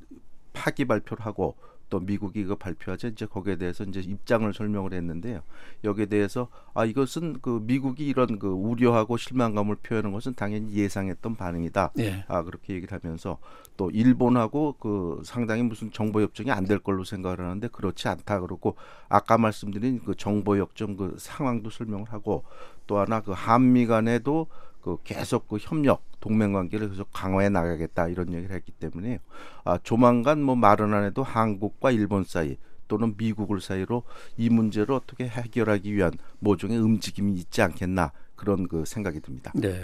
파기 0.53 0.85
발표를 0.85 1.25
하고 1.25 1.55
또 1.89 1.99
미국이 1.99 2.41
이거 2.41 2.53
발표하자 2.53 3.07
이제 3.07 3.25
거기에 3.25 3.55
대해서 3.55 3.83
이제 3.83 3.99
입장을 3.99 4.53
설명을 4.53 4.93
했는데요. 4.93 5.41
여기에 5.83 6.05
대해서 6.05 6.47
아 6.75 6.85
이것은 6.85 7.39
그 7.41 7.61
미국이 7.63 8.05
이런 8.05 8.37
그 8.37 8.47
우려하고 8.47 9.17
실망감을 9.17 9.77
표현한 9.77 10.11
것은 10.11 10.35
당연히 10.35 10.71
예상했던 10.73 11.35
반응이다. 11.35 11.93
예. 11.97 12.25
아 12.27 12.43
그렇게 12.43 12.75
얘기를 12.75 12.95
하면서 12.95 13.39
또 13.75 13.89
일본하고 13.89 14.75
그 14.79 15.19
상당히 15.25 15.63
무슨 15.63 15.91
정보 15.91 16.21
협정이 16.21 16.51
안 16.51 16.65
될 16.65 16.77
걸로 16.77 17.03
생각을 17.03 17.39
하는데 17.39 17.67
그렇지 17.69 18.07
않다 18.07 18.41
그러고 18.41 18.75
아까 19.07 19.39
말씀드린 19.39 20.01
그 20.05 20.13
정보 20.15 20.57
협정 20.57 20.95
그 20.95 21.15
상황도 21.17 21.71
설명을 21.71 22.13
하고 22.13 22.43
또 22.85 22.99
하나 22.99 23.21
그 23.21 23.31
한미 23.31 23.87
간에도 23.87 24.45
그 24.81 24.97
계속 25.03 25.47
그 25.47 25.57
협력 25.59 26.03
동맹 26.19 26.53
관계를 26.53 26.89
계속 26.89 27.09
강화해 27.11 27.49
나가겠다 27.49 28.07
이런 28.07 28.33
얘기를 28.33 28.55
했기 28.55 28.71
때문에 28.71 29.19
아 29.63 29.77
조만간 29.83 30.41
뭐 30.41 30.55
말은 30.55 30.93
안 30.93 31.05
해도 31.05 31.23
한국과 31.23 31.91
일본 31.91 32.23
사이 32.23 32.57
또는 32.87 33.13
미국을 33.17 33.61
사이로 33.61 34.03
이 34.37 34.49
문제를 34.49 34.93
어떻게 34.93 35.27
해결하기 35.27 35.93
위한 35.93 36.11
모종의 36.39 36.77
움직임이 36.79 37.33
있지 37.33 37.61
않겠나 37.61 38.11
그런 38.35 38.67
그 38.67 38.83
생각이 38.85 39.21
듭니다. 39.21 39.51
네. 39.55 39.81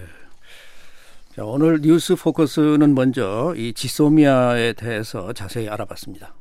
자, 1.35 1.43
오늘 1.43 1.79
뉴스 1.81 2.15
포커스는 2.15 2.95
먼저 2.95 3.53
이 3.57 3.73
지소미아에 3.73 4.73
대해서 4.73 5.33
자세히 5.33 5.67
알아봤습니다. 5.69 6.33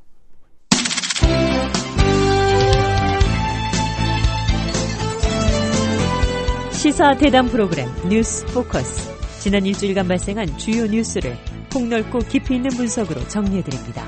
시사 6.71 7.17
대담 7.17 7.49
프로그램 7.49 7.89
뉴스 8.09 8.45
포커스. 8.47 9.14
지난 9.45 9.67
일주일간 9.67 10.09
발생한 10.09 10.57
주요 10.57 10.87
뉴스를 10.87 11.37
폭넓고 11.71 12.21
깊이 12.21 12.55
있는 12.55 12.71
분석으로 12.71 13.29
정리해드립니다. 13.29 14.03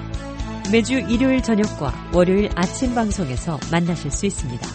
매주 0.72 0.94
일요일 0.94 1.42
저녁과 1.42 1.92
월요일 2.14 2.48
아침 2.54 2.94
방송에서 2.94 3.60
만나실 3.70 4.10
수 4.10 4.24
있습니다. 4.24 4.66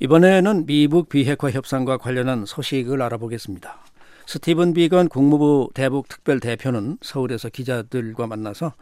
이번에는 0.00 0.66
미북 0.66 1.08
비핵화 1.08 1.50
협상과 1.50 1.96
관련한 1.96 2.44
소식을 2.44 3.00
알아보겠습니다. 3.00 3.82
스티븐 4.26 4.74
비건 4.74 5.08
국무부 5.08 5.70
대북 5.72 6.08
특별 6.08 6.40
대표는 6.40 6.98
서울에서 7.00 7.48
기자들과 7.48 8.26
만나서 8.26 8.74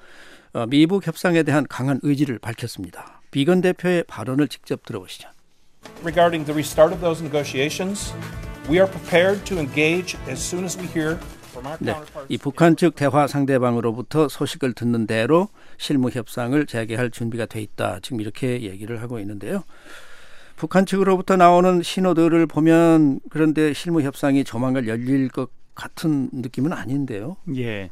어, 0.54 0.66
미북 0.66 1.06
협상에 1.06 1.44
대한 1.44 1.64
강한 1.68 2.00
의지를 2.02 2.40
밝혔습니다. 2.40 3.17
비건 3.30 3.60
대표의 3.60 4.04
발언을 4.04 4.48
직접 4.48 4.84
들어보시죠. 4.84 5.28
regarding 6.02 6.44
the 6.44 6.54
restart 6.54 6.92
of 6.92 7.00
those 7.00 7.22
negotiations. 7.22 8.14
We 8.68 8.78
are 8.78 8.90
prepared 8.90 9.44
to 9.46 9.58
engage 9.58 10.16
as 10.28 10.40
soon 10.40 10.64
as 10.64 10.78
we 10.78 10.86
hear 10.86 11.18
from 11.50 11.66
our 11.66 11.78
네. 11.80 11.94
이 12.28 12.36
북한 12.38 12.76
측 12.76 12.94
대화 12.94 13.26
상대방으로부터 13.26 14.28
소식을 14.28 14.74
듣는 14.74 15.06
대로 15.06 15.48
실무 15.78 16.10
협상을 16.10 16.66
재개할 16.66 17.10
준비가 17.10 17.46
돼 17.46 17.60
있다. 17.62 18.00
지금 18.02 18.20
이렇게 18.20 18.62
얘기를 18.62 19.00
하고 19.00 19.18
있는데요. 19.20 19.64
북한 20.56 20.86
측으로부터 20.86 21.36
나오는 21.36 21.82
신호들을 21.82 22.46
보면 22.46 23.20
그런데 23.30 23.72
실무 23.72 24.02
협상이 24.02 24.44
조만간 24.44 24.86
열릴 24.86 25.28
것 25.28 25.50
같은 25.74 26.28
느낌은 26.32 26.72
아닌데요. 26.72 27.36
예. 27.56 27.90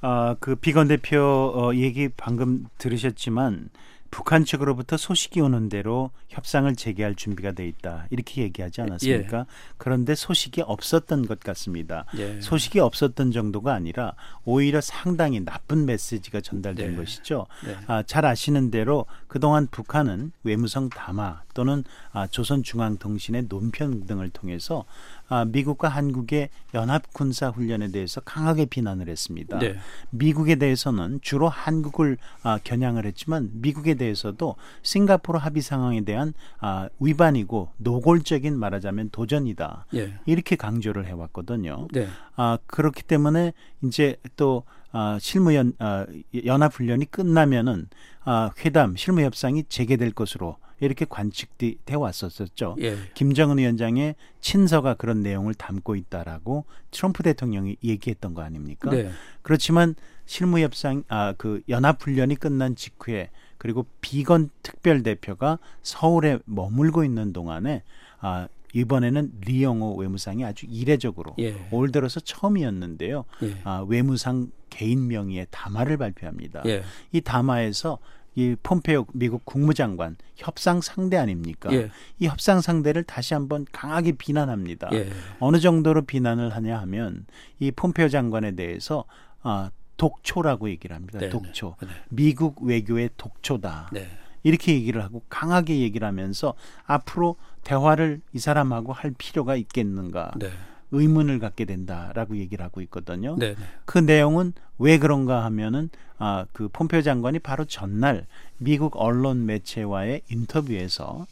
아, 0.00 0.36
그 0.40 0.56
비건 0.56 0.88
대표 0.88 1.20
어, 1.54 1.74
얘기 1.74 2.08
방금 2.08 2.66
들으셨지만 2.78 3.70
북한 4.10 4.44
측으로부터 4.44 4.96
소식이 4.96 5.40
오는 5.40 5.68
대로 5.68 6.10
협상을 6.28 6.74
재개할 6.74 7.14
준비가 7.14 7.52
돼 7.52 7.66
있다. 7.66 8.06
이렇게 8.10 8.42
얘기하지 8.42 8.80
않았습니까? 8.82 9.46
그런데 9.76 10.14
소식이 10.14 10.62
없었던 10.62 11.26
것 11.26 11.40
같습니다. 11.40 12.04
예. 12.16 12.40
소식이 12.40 12.80
없었던 12.80 13.32
정도가 13.32 13.74
아니라 13.74 14.14
오히려 14.44 14.80
상당히 14.80 15.44
나쁜 15.44 15.84
메시지가 15.86 16.40
전달된 16.40 16.90
네. 16.92 16.96
것이죠. 16.96 17.46
네. 17.64 17.76
아, 17.86 18.02
잘 18.02 18.24
아시는 18.24 18.70
대로 18.70 19.06
그동안 19.26 19.66
북한은 19.66 20.32
외무성 20.42 20.88
담화 20.88 21.42
또는 21.54 21.84
아, 22.12 22.26
조선중앙통신의 22.26 23.46
논평 23.48 24.06
등을 24.06 24.30
통해서 24.30 24.84
아, 25.28 25.44
미국과 25.44 25.88
한국의 25.88 26.48
연합 26.74 27.12
군사 27.12 27.48
훈련에 27.48 27.88
대해서 27.88 28.20
강하게 28.20 28.64
비난을 28.66 29.08
했습니다. 29.08 29.58
네. 29.58 29.76
미국에 30.10 30.56
대해서는 30.56 31.20
주로 31.22 31.48
한국을 31.48 32.16
아, 32.42 32.58
겨냥을 32.62 33.04
했지만 33.06 33.50
미국에 33.52 33.94
대해서도 33.94 34.56
싱가포르 34.82 35.38
합의 35.38 35.62
상황에 35.62 36.02
대한 36.02 36.32
아, 36.60 36.88
위반이고 36.98 37.70
노골적인 37.76 38.58
말하자면 38.58 39.10
도전이다. 39.10 39.86
예. 39.94 40.14
이렇게 40.26 40.56
강조를 40.56 41.06
해왔거든요. 41.06 41.88
네. 41.92 42.08
아 42.36 42.58
그렇기 42.66 43.02
때문에 43.02 43.52
이제 43.82 44.16
또 44.36 44.64
아, 44.92 45.18
실무연 45.20 45.74
아, 45.78 46.06
연합 46.46 46.74
훈련이 46.74 47.06
끝나면은 47.06 47.88
아, 48.24 48.50
회담 48.64 48.96
실무 48.96 49.20
협상이 49.22 49.64
재개될 49.68 50.12
것으로 50.12 50.56
이렇게 50.80 51.04
관측돼 51.08 51.94
왔었었죠. 51.94 52.76
예. 52.80 52.96
김정은 53.14 53.58
위원장의 53.58 54.14
친서가 54.40 54.94
그런 54.94 55.22
내용을 55.22 55.54
담고 55.54 55.96
있다라고 55.96 56.64
트럼프 56.90 57.22
대통령이 57.22 57.76
얘기했던 57.82 58.34
거 58.34 58.42
아닙니까? 58.42 58.90
네. 58.90 59.10
그렇지만 59.42 59.94
실무 60.26 60.60
협상 60.60 61.04
아 61.08 61.34
그 61.38 61.62
연합 61.68 62.02
훈련이 62.02 62.36
끝난 62.36 62.76
직후에 62.76 63.30
그리고 63.56 63.86
비건 64.00 64.50
특별 64.62 65.02
대표가 65.02 65.58
서울에 65.82 66.38
머물고 66.44 67.04
있는 67.04 67.32
동안에 67.32 67.82
아 68.20 68.48
이번에는 68.74 69.32
리영호 69.46 69.96
외무상이 69.96 70.44
아주 70.44 70.66
이례적으로 70.68 71.34
예. 71.38 71.68
올 71.70 71.90
들어서 71.90 72.20
처음이었는데요. 72.20 73.24
예. 73.42 73.56
아, 73.64 73.84
외무상 73.88 74.50
개인 74.68 75.08
명의의 75.08 75.46
담화를 75.50 75.96
발표합니다. 75.96 76.62
예. 76.66 76.82
이 77.12 77.20
담화에서 77.20 77.98
이 78.38 78.54
폼페오 78.62 79.06
미국 79.14 79.44
국무장관 79.44 80.16
협상 80.36 80.80
상대 80.80 81.16
아닙니까? 81.16 81.72
예. 81.72 81.90
이 82.20 82.28
협상 82.28 82.60
상대를 82.60 83.02
다시 83.02 83.34
한번 83.34 83.66
강하게 83.72 84.12
비난합니다. 84.12 84.90
예. 84.92 85.10
어느 85.40 85.58
정도로 85.58 86.02
비난을 86.02 86.54
하냐 86.54 86.78
하면 86.82 87.26
이 87.58 87.72
폼페오 87.72 88.08
장관에 88.08 88.52
대해서 88.52 89.06
아, 89.42 89.72
독초라고 89.96 90.68
얘기를 90.70 90.94
합니다. 90.94 91.18
네, 91.18 91.30
독초. 91.30 91.74
네. 91.82 91.88
미국 92.10 92.62
외교의 92.62 93.10
독초다. 93.16 93.90
네. 93.92 94.06
이렇게 94.44 94.72
얘기를 94.72 95.02
하고 95.02 95.24
강하게 95.28 95.80
얘기를 95.80 96.06
하면서 96.06 96.54
앞으로 96.84 97.34
대화를 97.64 98.20
이 98.32 98.38
사람하고 98.38 98.92
할 98.92 99.12
필요가 99.18 99.56
있겠는가 99.56 100.30
네. 100.38 100.48
의문을 100.90 101.38
갖게 101.38 101.64
된다라고 101.64 102.36
얘기를 102.36 102.64
하고 102.64 102.80
있거든요. 102.82 103.36
네. 103.38 103.54
네. 103.54 103.64
그 103.84 103.98
내용은 103.98 104.52
왜 104.78 104.98
그런가 104.98 105.44
하면은 105.44 105.90
아 106.18 106.46
그 106.52 106.68
폼페오 106.68 107.02
장관이 107.02 107.38
바로 107.40 107.64
전날 107.64 108.26
미국 108.58 108.94
언론 108.96 109.46
매체와의 109.46 110.22
인터뷰에서 110.30 111.26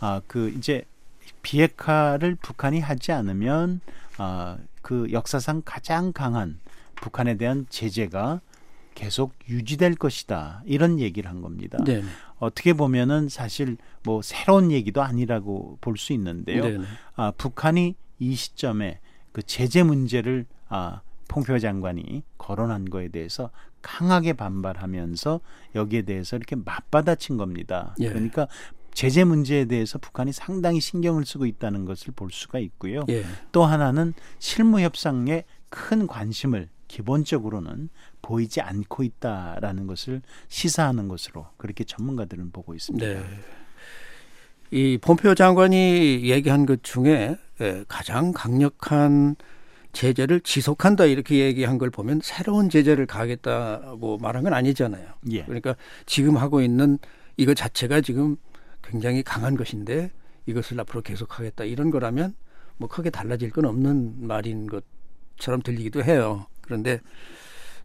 아 0.00 0.20
그 0.26 0.50
이제 0.50 0.84
비핵화를 1.42 2.36
북한이 2.36 2.80
하지 2.80 3.12
않으면 3.12 3.80
아 4.18 4.58
그 4.82 5.12
역사상 5.12 5.60
가장 5.66 6.10
강한 6.12 6.58
북한에 6.96 7.36
대한 7.36 7.66
제재가 7.68 8.40
계속 8.94 9.34
유지될 9.48 9.94
것이다 9.96 10.62
이런 10.64 10.98
얘기를 11.00 11.28
한 11.30 11.42
겁니다. 11.42 11.78
네. 11.84 12.02
어떻게 12.38 12.72
보면은 12.72 13.28
사실 13.28 13.76
뭐 14.02 14.22
새로운 14.22 14.72
얘기도 14.72 15.02
아니라고 15.02 15.76
볼 15.82 15.98
수 15.98 16.14
있는데요. 16.14 16.64
네. 16.64 16.78
네. 16.78 16.84
아, 17.14 17.30
북한이 17.36 17.94
이 18.20 18.34
시점에 18.36 19.00
그 19.32 19.42
제재 19.42 19.82
문제를 19.82 20.46
아, 20.68 21.00
폼페오 21.28 21.58
장관이 21.58 22.22
거론한 22.38 22.90
거에 22.90 23.08
대해서 23.08 23.50
강하게 23.82 24.34
반발하면서 24.34 25.40
여기에 25.74 26.02
대해서 26.02 26.36
이렇게 26.36 26.54
맞받아친 26.56 27.36
겁니다. 27.36 27.94
예. 28.00 28.08
그러니까 28.08 28.46
제재 28.92 29.24
문제에 29.24 29.64
대해서 29.64 29.98
북한이 29.98 30.32
상당히 30.32 30.80
신경을 30.80 31.24
쓰고 31.24 31.46
있다는 31.46 31.84
것을 31.84 32.12
볼 32.14 32.30
수가 32.30 32.58
있고요. 32.58 33.04
예. 33.08 33.24
또 33.52 33.64
하나는 33.64 34.14
실무 34.38 34.80
협상에 34.80 35.44
큰 35.68 36.06
관심을 36.06 36.68
기본적으로는 36.88 37.88
보이지 38.20 38.60
않고 38.60 39.04
있다라는 39.04 39.86
것을 39.86 40.22
시사하는 40.48 41.06
것으로 41.06 41.46
그렇게 41.56 41.84
전문가들은 41.84 42.50
보고 42.50 42.74
있습니다. 42.74 43.06
네. 43.06 43.22
이 44.70 44.98
폼페오 45.00 45.34
장관이 45.34 46.22
얘기한 46.30 46.66
것 46.66 46.82
중에 46.82 47.36
예, 47.60 47.84
가장 47.88 48.32
강력한 48.32 49.36
제재를 49.92 50.40
지속한다 50.40 51.06
이렇게 51.06 51.38
얘기한 51.40 51.78
걸 51.78 51.90
보면 51.90 52.20
새로운 52.22 52.70
제재를 52.70 53.06
가하겠다고 53.06 54.18
말한 54.18 54.44
건 54.44 54.54
아니잖아요. 54.54 55.06
예. 55.32 55.44
그러니까 55.44 55.74
지금 56.06 56.36
하고 56.36 56.60
있는 56.62 56.98
이거 57.36 57.54
자체가 57.54 58.00
지금 58.00 58.36
굉장히 58.82 59.22
강한 59.22 59.56
것인데 59.56 60.10
이것을 60.46 60.78
앞으로 60.80 61.02
계속하겠다 61.02 61.64
이런 61.64 61.90
거라면 61.90 62.34
뭐 62.76 62.88
크게 62.88 63.10
달라질 63.10 63.50
건 63.50 63.64
없는 63.66 64.26
말인 64.26 64.68
것처럼 64.68 65.60
들리기도 65.62 66.04
해요. 66.04 66.46
그런데 66.62 67.00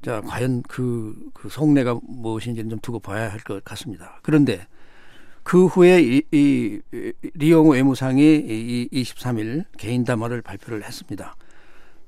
자, 0.04 0.22
과연 0.22 0.62
그, 0.64 1.16
그 1.34 1.50
속내가 1.50 2.00
무엇인지는 2.04 2.70
좀 2.70 2.80
두고 2.80 3.00
봐야 3.00 3.32
할 3.32 3.40
것 3.40 3.64
같습니다. 3.64 4.20
그런데 4.22 4.68
그 5.46 5.68
후에 5.68 6.02
이, 6.02 6.24
이, 6.32 6.82
이 6.92 7.14
리용호 7.36 7.74
외무상이 7.74 8.22
이 8.22 8.90
23일 8.92 9.66
개인 9.78 10.04
담화를 10.04 10.42
발표를 10.42 10.84
했습니다. 10.84 11.36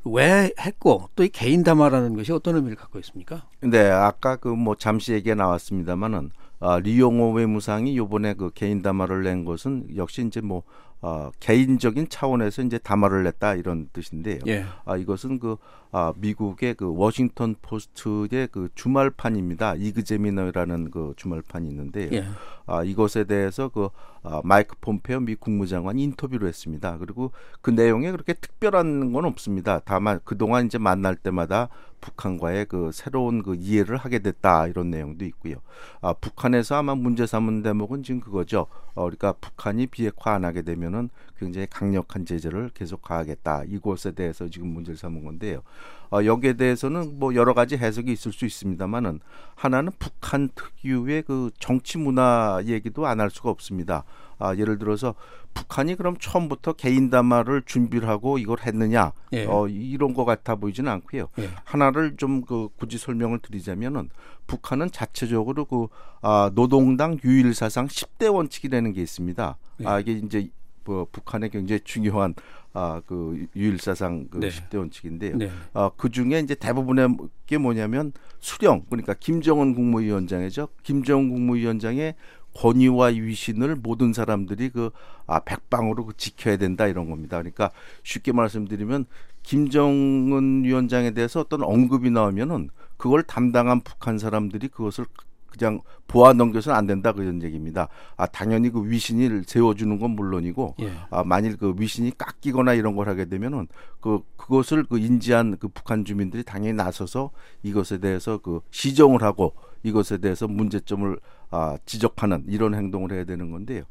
왜 0.05 0.51
했고 0.59 1.09
또 1.15 1.23
이 1.23 1.29
개인 1.29 1.63
담화라는 1.63 2.15
것이 2.15 2.31
어떤 2.31 2.55
의미를 2.55 2.75
갖고 2.75 2.97
있습니까? 2.99 3.45
네, 3.61 3.89
아까 3.91 4.37
그 4.37 4.49
뭐 4.55 4.73
잠시 4.75 5.13
얘기가 5.13 5.35
나왔습니다만은 5.35 6.31
아, 6.59 6.79
리용호 6.79 7.33
외무상이 7.33 7.95
요번에 7.95 8.33
그 8.33 8.49
개인 8.55 8.81
담화를 8.81 9.23
낸 9.23 9.45
것은 9.45 9.95
역시 9.95 10.25
이제 10.25 10.41
뭐 10.41 10.63
어, 11.01 11.29
개인적인 11.39 12.09
차원에서 12.09 12.63
이제 12.63 12.79
담화를 12.79 13.23
냈다 13.23 13.53
이런 13.55 13.87
뜻인데요. 13.93 14.39
예. 14.47 14.65
아, 14.83 14.97
이것은 14.97 15.37
그 15.37 15.57
아, 15.91 16.13
미국의 16.17 16.75
그 16.75 16.93
워싱턴 16.95 17.55
포스트의 17.61 18.49
그 18.51 18.69
주말판입니다. 18.75 19.75
이그제미너라는 19.75 20.91
그 20.91 21.13
주말판이 21.15 21.67
있는데요. 21.69 22.09
예. 22.13 22.25
아, 22.65 22.83
이것에 22.83 23.23
대해서 23.23 23.69
그 23.69 23.89
아, 24.23 24.41
마이크 24.43 24.75
폼페오 24.81 25.21
미 25.21 25.35
국무장관이 25.35 26.03
인터뷰를 26.03 26.47
했습니다. 26.49 26.97
그리고 26.97 27.31
그 27.61 27.71
내용에 27.71 28.11
그렇게 28.11 28.33
특별한 28.33 29.13
건 29.13 29.25
없습니다. 29.25 29.79
다만 29.85 30.19
그동안 30.25 30.65
이제 30.65 30.77
만날 30.77 31.15
때마다 31.15 31.69
북한과의 32.01 32.65
그 32.65 32.91
새로운 32.93 33.41
그 33.41 33.55
이해를 33.55 33.97
하게 33.97 34.19
됐다 34.19 34.67
이런 34.67 34.91
내용도 34.91 35.25
있고요. 35.25 35.55
아, 36.01 36.13
북한에서 36.13 36.75
아마 36.75 36.93
문제 36.95 37.25
삼은 37.25 37.63
대목은 37.63 38.03
지금 38.03 38.19
그거죠. 38.19 38.67
어, 38.93 39.03
그러니까 39.03 39.33
북한이 39.33 39.87
비핵화 39.87 40.33
안 40.33 40.45
하게 40.45 40.61
되면은 40.61 41.09
굉장히 41.37 41.67
강력한 41.69 42.25
제재를 42.25 42.69
계속 42.73 43.01
가하겠다. 43.01 43.63
이것에 43.67 44.11
대해서 44.11 44.47
지금 44.49 44.67
문제를 44.69 44.97
삼은 44.97 45.23
건데요. 45.23 45.61
어, 46.09 46.23
여기에 46.23 46.53
대해서는 46.53 47.19
뭐 47.19 47.35
여러 47.35 47.53
가지 47.53 47.75
해석이 47.77 48.11
있을 48.11 48.31
수 48.31 48.45
있습니다만은 48.45 49.19
하나는 49.55 49.91
북한 49.99 50.49
특유의 50.55 51.23
그 51.23 51.51
정치 51.59 51.97
문화 51.97 52.61
얘기도 52.65 53.05
안 53.05 53.19
할 53.19 53.29
수가 53.29 53.49
없습니다. 53.49 54.03
아, 54.39 54.55
예를 54.55 54.77
들어서 54.77 55.15
북한이 55.55 55.95
그럼 55.95 56.15
처음부터 56.19 56.73
개인 56.73 57.09
담화를 57.09 57.63
준비를 57.65 58.07
하고 58.07 58.37
이걸 58.37 58.59
했느냐 58.63 59.11
예. 59.33 59.45
어, 59.47 59.67
이런 59.67 60.13
것 60.13 60.23
같아 60.25 60.55
보이지는 60.55 60.91
않고요. 60.91 61.29
예. 61.39 61.49
하나를 61.63 62.15
좀 62.17 62.41
그 62.45 62.69
굳이 62.77 62.99
설명을 62.99 63.39
드리자면은 63.39 64.09
북한은 64.45 64.91
자체적으로 64.91 65.65
그 65.65 65.87
아, 66.21 66.51
노동당 66.53 67.17
유일 67.23 67.55
사상 67.55 67.87
10대 67.87 68.31
원칙이라는 68.31 68.93
게 68.93 69.01
있습니다. 69.01 69.57
예. 69.81 69.85
아 69.87 69.99
이게 69.99 70.11
이제 70.13 70.49
뭐 70.87 71.07
북한의 71.11 71.49
굉장히 71.49 71.81
중요한 71.83 72.33
아 72.73 73.01
그 73.05 73.47
유일 73.55 73.79
사상 73.79 74.27
그 74.29 74.37
네. 74.37 74.49
10대 74.49 74.77
원칙인데요. 74.77 75.37
네. 75.37 75.49
어, 75.73 75.89
그 75.97 76.09
중에 76.09 76.39
이제 76.39 76.53
대부분의 76.53 77.17
게 77.47 77.57
뭐냐면 77.57 78.13
수령 78.39 78.85
그러니까 78.89 79.15
김정은 79.15 79.73
국무위원장이죠. 79.73 80.67
김정은 80.83 81.29
국무위원장의 81.29 82.13
권위와 82.55 83.07
위신을 83.07 83.75
모든 83.75 84.13
사람들이 84.13 84.69
그 84.69 84.91
아, 85.25 85.39
백방으로 85.39 86.05
그 86.05 86.17
지켜야 86.17 86.57
된다 86.57 86.87
이런 86.87 87.09
겁니다. 87.09 87.37
그러니까 87.37 87.71
쉽게 88.03 88.31
말씀드리면 88.31 89.05
김정은 89.41 90.63
위원장에 90.63 91.11
대해서 91.11 91.39
어떤 91.39 91.63
언급이 91.63 92.09
나오면은 92.11 92.69
그걸 92.97 93.23
담당한 93.23 93.81
북한 93.81 94.17
사람들이 94.17 94.67
그것을 94.67 95.05
그냥 95.49 95.81
보아 96.07 96.33
넘겨서는 96.33 96.77
안 96.77 96.87
된다 96.87 97.11
그런 97.11 97.41
얘기입니다. 97.43 97.87
아 98.15 98.25
당연히 98.27 98.69
그 98.69 98.89
위신을 98.89 99.43
세워주는 99.47 99.99
건 99.99 100.11
물론이고 100.11 100.75
예. 100.81 100.91
아 101.09 101.23
만일 101.23 101.57
그 101.57 101.73
위신이 101.77 102.17
깎이거나 102.17 102.73
이런 102.73 102.95
걸 102.95 103.09
하게 103.09 103.25
되면은 103.25 103.67
그 103.99 104.19
그것을 104.37 104.83
그 104.83 104.99
인지한 104.99 105.57
그 105.57 105.67
북한 105.67 106.05
주민들이 106.05 106.43
당연히 106.43 106.73
나서서 106.73 107.31
이것에 107.63 107.97
대해서 107.99 108.37
그 108.37 108.61
시정을 108.71 109.23
하고 109.23 109.53
이것에 109.83 110.17
대해서 110.17 110.47
문제점을 110.47 111.19
아 111.49 111.77
지적하는 111.85 112.45
이런 112.47 112.73
행동을 112.75 113.11
해야 113.11 113.23
되는 113.23 113.51
건데요. 113.51 113.83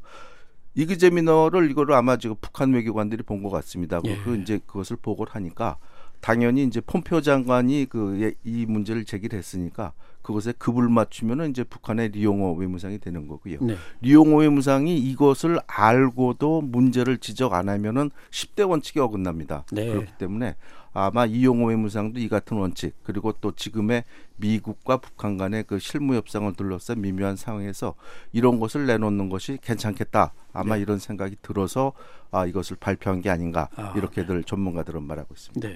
이그제미너를 0.75 1.69
이거를 1.71 1.95
아마 1.95 2.17
지금 2.17 2.35
북한 2.39 2.71
외교관들이 2.73 3.23
본 3.23 3.41
것 3.41 3.49
같습니다. 3.49 3.99
예. 4.05 4.17
그 4.17 4.35
이제 4.37 4.59
그것을 4.65 4.97
보고를 4.97 5.33
하니까 5.35 5.77
당연히 6.19 6.63
이제 6.63 6.81
폼페오 6.81 7.21
장관이 7.21 7.85
그 7.89 8.33
이 8.43 8.65
문제를 8.65 9.05
제기를 9.05 9.37
했으니까 9.37 9.93
그것에 10.27 10.51
급을 10.57 10.89
맞추면은 10.89 11.51
이제 11.51 11.63
북한의 11.63 12.09
리용호 12.09 12.55
외무상이 12.55 12.99
되는 12.99 13.29
거고요. 13.29 13.59
네. 13.61 13.77
리용호 14.01 14.39
외무상이 14.39 14.97
이것을 14.97 15.57
알고도 15.67 16.63
문제를 16.63 17.19
지적 17.19 17.53
안 17.53 17.69
하면은 17.69 18.11
10대 18.29 18.69
원칙에 18.69 18.99
어긋납니다. 18.99 19.63
네. 19.71 19.87
그렇기 19.87 20.11
때문에 20.17 20.57
아마 20.91 21.25
이용호 21.25 21.67
외무상도 21.67 22.19
이 22.19 22.27
같은 22.27 22.57
원칙 22.57 22.93
그리고 23.03 23.31
또 23.39 23.53
지금의 23.53 24.03
미국과 24.35 24.97
북한 24.97 25.37
간의 25.37 25.63
그 25.63 25.79
실무 25.79 26.15
협상을 26.15 26.51
둘러싼 26.53 26.99
미묘한 26.99 27.37
상황에서 27.37 27.95
이런 28.33 28.59
것을 28.59 28.85
내놓는 28.85 29.29
것이 29.29 29.59
괜찮겠다. 29.61 30.33
아마 30.51 30.75
네. 30.75 30.81
이런 30.81 30.99
생각이 30.99 31.37
들어서 31.41 31.93
아 32.31 32.45
이것을 32.45 32.75
발표한 32.81 33.21
게 33.21 33.29
아닌가 33.29 33.69
아, 33.77 33.93
이렇게들 33.95 34.43
전문가들은 34.43 35.03
말하고 35.03 35.33
있습니다. 35.33 35.69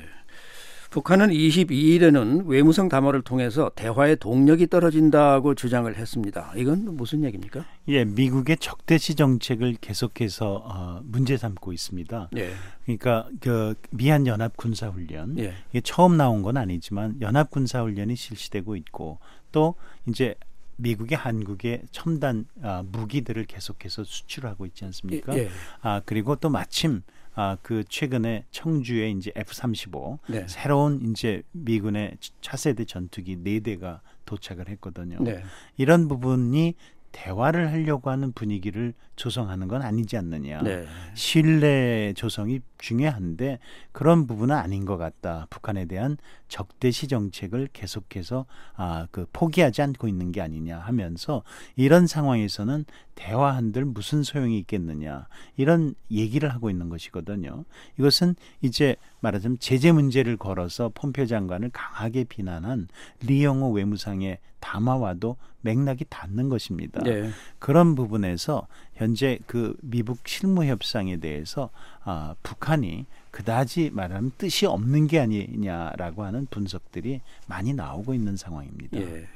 네. 0.92 0.96
북한은 0.96 1.30
22일에는 1.30 2.48
외무성 2.48 2.90
담화를 2.90 3.22
통해서 3.22 3.72
대화의 3.76 4.18
동력이 4.18 4.68
떨어진다고 4.68 5.56
주장을 5.56 5.96
했습니다. 5.96 6.52
이건 6.58 6.98
무슨 6.98 7.24
얘기입니까? 7.24 7.66
예, 7.88 8.04
미국의 8.04 8.58
적대시 8.58 9.16
정책을 9.16 9.78
계속해서 9.80 10.64
어, 10.66 11.02
문제 11.06 11.38
삼고 11.38 11.72
있습니다. 11.72 12.30
예. 12.36 12.52
그러니까 12.84 13.30
그 13.40 13.74
미한 13.92 14.28
연합 14.28 14.58
군사 14.58 14.90
훈련 14.90 15.40
예. 15.40 15.54
이게 15.70 15.80
처음 15.80 16.18
나온 16.18 16.42
건 16.42 16.58
아니지만 16.58 17.22
연합 17.22 17.50
군사 17.50 17.82
훈련이 17.82 18.18
실시되고 18.18 18.76
있고 18.76 19.20
또 19.54 19.76
이제 20.10 20.36
미국이 20.76 21.16
한국에 21.16 21.84
첨단 21.92 22.46
아, 22.62 22.84
무기들을 22.92 23.46
계속해서 23.46 24.04
수출하고 24.04 24.66
있지 24.66 24.84
않습니까? 24.86 25.38
예. 25.38 25.50
아 25.82 26.02
그리고 26.06 26.36
또 26.36 26.50
마침 26.50 27.02
아 27.34 27.58
그 27.62 27.84
최근에 27.88 28.46
청주에 28.52 29.10
이제 29.12 29.32
F-35 29.36 30.20
네. 30.28 30.46
새로운 30.48 31.12
이제 31.12 31.44
미군의 31.52 32.17
차세대 32.41 32.86
전투기 32.86 33.38
네 33.38 33.60
대가 33.60 34.02
도착을 34.26 34.67
했거든요. 34.70 35.17
네. 35.22 35.44
이런 35.78 36.08
부분이 36.08 36.76
대화를 37.12 37.72
하려고 37.72 38.10
하는 38.10 38.32
분위기를 38.32 38.94
조성하는 39.15 39.67
건 39.67 39.82
아니지 39.82 40.17
않느냐. 40.17 40.62
네. 40.62 40.86
신뢰 41.13 42.13
조성이 42.15 42.62
중요한데 42.78 43.60
그런 43.91 44.28
부분은 44.28 44.56
아닌 44.56 44.86
것 44.86 44.98
같다. 44.98 45.48
북한에 45.50 45.86
대한 45.86 46.17
적대시 46.52 47.08
정책을 47.08 47.70
계속해서 47.72 48.46
아 48.76 49.08
그 49.12 49.26
포기하지 49.34 49.82
않고 49.82 50.08
있는 50.08 50.32
게 50.32 50.42
아니냐 50.42 50.78
하면서 50.80 51.44
이런 51.76 52.08
상황에서는 52.08 52.86
대화 53.16 53.56
한들 53.56 53.86
무슨 53.86 54.24
소용이 54.24 54.58
있겠느냐 54.60 55.28
이런 55.58 55.96
얘기를 56.10 56.50
하고 56.54 56.70
있는 56.70 56.90
것이거든요. 56.90 57.64
이것은 57.98 58.36
이제 58.62 58.96
말하자면 59.22 59.60
제재 59.60 59.92
문제를 59.92 60.38
걸어서 60.38 60.92
폼페 60.94 61.26
장관을 61.26 61.70
강하게 61.72 62.26
비난한 62.26 62.88
리영호 63.22 63.72
외무상의 63.72 64.40
담화와도 64.60 65.38
맥락이 65.62 66.06
닿는 66.10 66.50
것입니다. 66.50 67.02
네. 67.04 67.30
그런 67.60 67.96
부분에서 67.96 68.68
현재 68.94 69.40
그 69.46 69.76
미북 69.82 70.28
실무 70.28 70.66
협상에 70.66 71.18
대해서 71.18 71.70
아, 72.04 72.36
북한이 72.44 73.06
그다지 73.32 73.91
말하면 73.94 74.32
뜻이 74.38 74.65
없는 74.65 75.08
게 75.08 75.20
아니냐라고 75.20 76.24
하는 76.24 76.48
분석들이 76.50 77.22
많이 77.48 77.74
나오고 77.74 78.13
있는 78.13 78.36
상황입니다. 78.36 79.00
예. 79.00 79.28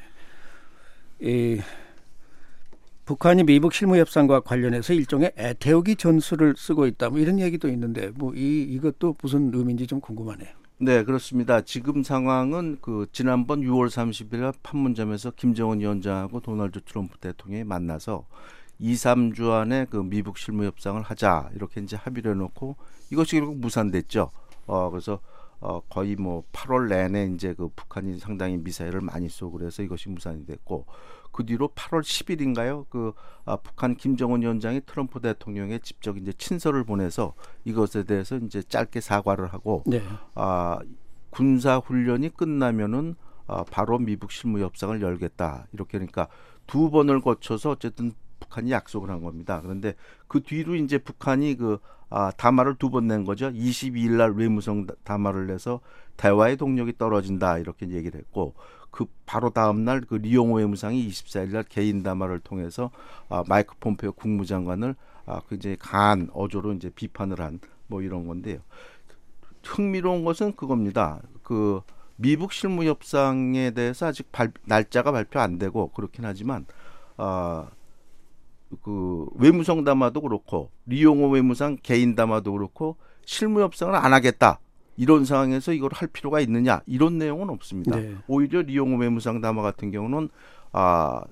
이 1.19 1.61
북한이 3.05 3.43
미북 3.43 3.73
실무 3.73 3.97
협상과 3.97 4.41
관련해서 4.41 4.93
일종의 4.93 5.31
애태우기 5.37 5.95
전술을 5.95 6.55
쓰고 6.57 6.87
있다. 6.87 7.09
뭐 7.09 7.19
이런 7.19 7.39
얘기도 7.39 7.69
있는데 7.69 8.09
뭐 8.09 8.33
이 8.35 8.63
이것도 8.63 9.15
무슨 9.21 9.51
의미인지 9.53 9.87
좀 9.87 10.01
궁금하네요. 10.01 10.49
네, 10.77 11.03
그렇습니다. 11.03 11.61
지금 11.61 12.03
상황은 12.03 12.79
그 12.81 13.05
지난번 13.13 13.61
6월 13.61 13.87
30일 13.87 14.53
판문점에서 14.61 15.31
김정은 15.31 15.79
위원장하고 15.79 16.41
도널드 16.41 16.81
트럼프 16.81 17.17
대통령이 17.19 17.63
만나서 17.63 18.25
2, 18.79 18.93
3주 18.93 19.51
안에 19.51 19.85
그 19.89 19.97
미북 19.97 20.37
실무 20.37 20.65
협상을 20.65 21.01
하자 21.01 21.49
이렇게 21.55 21.81
이제 21.81 21.95
합의를 21.95 22.31
해놓고 22.31 22.75
이것이 23.11 23.37
결국 23.37 23.57
무산됐죠. 23.57 24.31
어 24.67 24.89
그래서 24.89 25.19
어 25.59 25.81
거의 25.81 26.15
뭐 26.15 26.43
8월 26.51 26.89
내내 26.89 27.31
이제 27.33 27.53
그 27.53 27.69
북한이 27.75 28.19
상당히 28.19 28.57
미사일을 28.57 29.01
많이 29.01 29.29
쏘고 29.29 29.57
그래서 29.57 29.83
이것이 29.83 30.09
무산이 30.09 30.45
됐고 30.45 30.85
그 31.35 31.45
뒤로 31.45 31.67
8월 31.69 32.01
10일인가요? 32.01 32.85
그 32.89 33.11
아, 33.43 33.57
북한 33.57 33.95
김정은 33.95 34.41
위원장이 34.41 34.81
트럼프 34.85 35.19
대통령에 35.19 35.79
직접 35.79 36.17
이제 36.17 36.31
친서를 36.31 36.85
보내서 36.85 37.33
이것에 37.65 38.03
대해서 38.03 38.37
이제 38.37 38.63
짧게 38.63 39.01
사과를 39.01 39.47
하고 39.47 39.83
네. 39.85 40.01
아, 40.33 40.79
군사 41.29 41.77
훈련이 41.77 42.29
끝나면은 42.29 43.15
아, 43.47 43.65
바로 43.69 43.99
미북 43.99 44.31
실무 44.31 44.59
협상을 44.59 45.01
열겠다. 45.01 45.67
이렇게 45.73 45.97
그러니까 45.97 46.29
두 46.67 46.89
번을 46.89 47.19
거쳐서 47.19 47.71
어쨌든 47.71 48.13
북한이 48.49 48.71
약속을 48.71 49.09
한 49.09 49.21
겁니다. 49.23 49.61
그런데 49.61 49.95
그 50.27 50.41
뒤로 50.41 50.75
이제 50.75 50.97
북한이 50.97 51.55
그 51.55 51.79
아, 52.09 52.31
담화를 52.31 52.75
두 52.75 52.89
번 52.89 53.07
낸 53.07 53.25
거죠. 53.25 53.49
22일 53.51 54.17
날 54.17 54.31
외무성 54.33 54.85
다- 54.85 54.93
담화를 55.03 55.47
내서 55.47 55.81
대화의 56.17 56.57
동력이 56.57 56.97
떨어진다 56.97 57.57
이렇게 57.59 57.89
얘기를 57.89 58.19
했고 58.19 58.53
그 58.91 59.05
바로 59.25 59.49
다음 59.49 59.83
날 59.83 60.01
그 60.01 60.15
리용호 60.15 60.55
외무상이 60.57 61.07
24일 61.09 61.51
날 61.51 61.63
개인 61.63 62.03
담화를 62.03 62.39
통해서 62.39 62.91
아, 63.29 63.43
마이크 63.47 63.75
폼페오 63.79 64.13
국무장관을 64.13 64.95
아, 65.25 65.41
굉장히 65.49 65.75
강한 65.77 66.29
어조로 66.33 66.73
이제 66.73 66.89
비판을 66.89 67.39
한 67.41 67.59
뭐 67.87 68.01
이런 68.01 68.25
건데요. 68.27 68.57
흥미로운 69.63 70.23
것은 70.23 70.53
그겁니다. 70.55 71.21
그 71.43 71.81
미국 72.15 72.53
실무 72.53 72.83
협상에 72.85 73.71
대해서 73.71 74.07
아직 74.07 74.31
발, 74.31 74.51
날짜가 74.65 75.11
발표 75.11 75.39
안 75.39 75.57
되고 75.59 75.89
그렇긴 75.89 76.25
하지만 76.25 76.65
아, 77.17 77.69
그 78.81 79.27
외무성 79.35 79.83
담화도 79.83 80.21
그렇고 80.21 80.69
리용호 80.85 81.29
외무상 81.29 81.77
개인 81.81 82.15
담화도 82.15 82.51
그렇고 82.51 82.97
실무 83.25 83.61
협상을 83.61 83.93
안 83.95 84.13
하겠다. 84.13 84.59
이런 84.97 85.25
상황에서 85.25 85.73
이걸 85.73 85.91
할 85.93 86.07
필요가 86.07 86.39
있느냐 86.39 86.81
이런 86.85 87.17
내용은 87.17 87.49
없습니다. 87.49 87.97
네. 87.97 88.15
오히려 88.27 88.61
리용호 88.61 88.97
외무상 88.97 89.41
담화 89.41 89.61
같은 89.61 89.91
경우는 89.91 90.29
아 90.71 91.23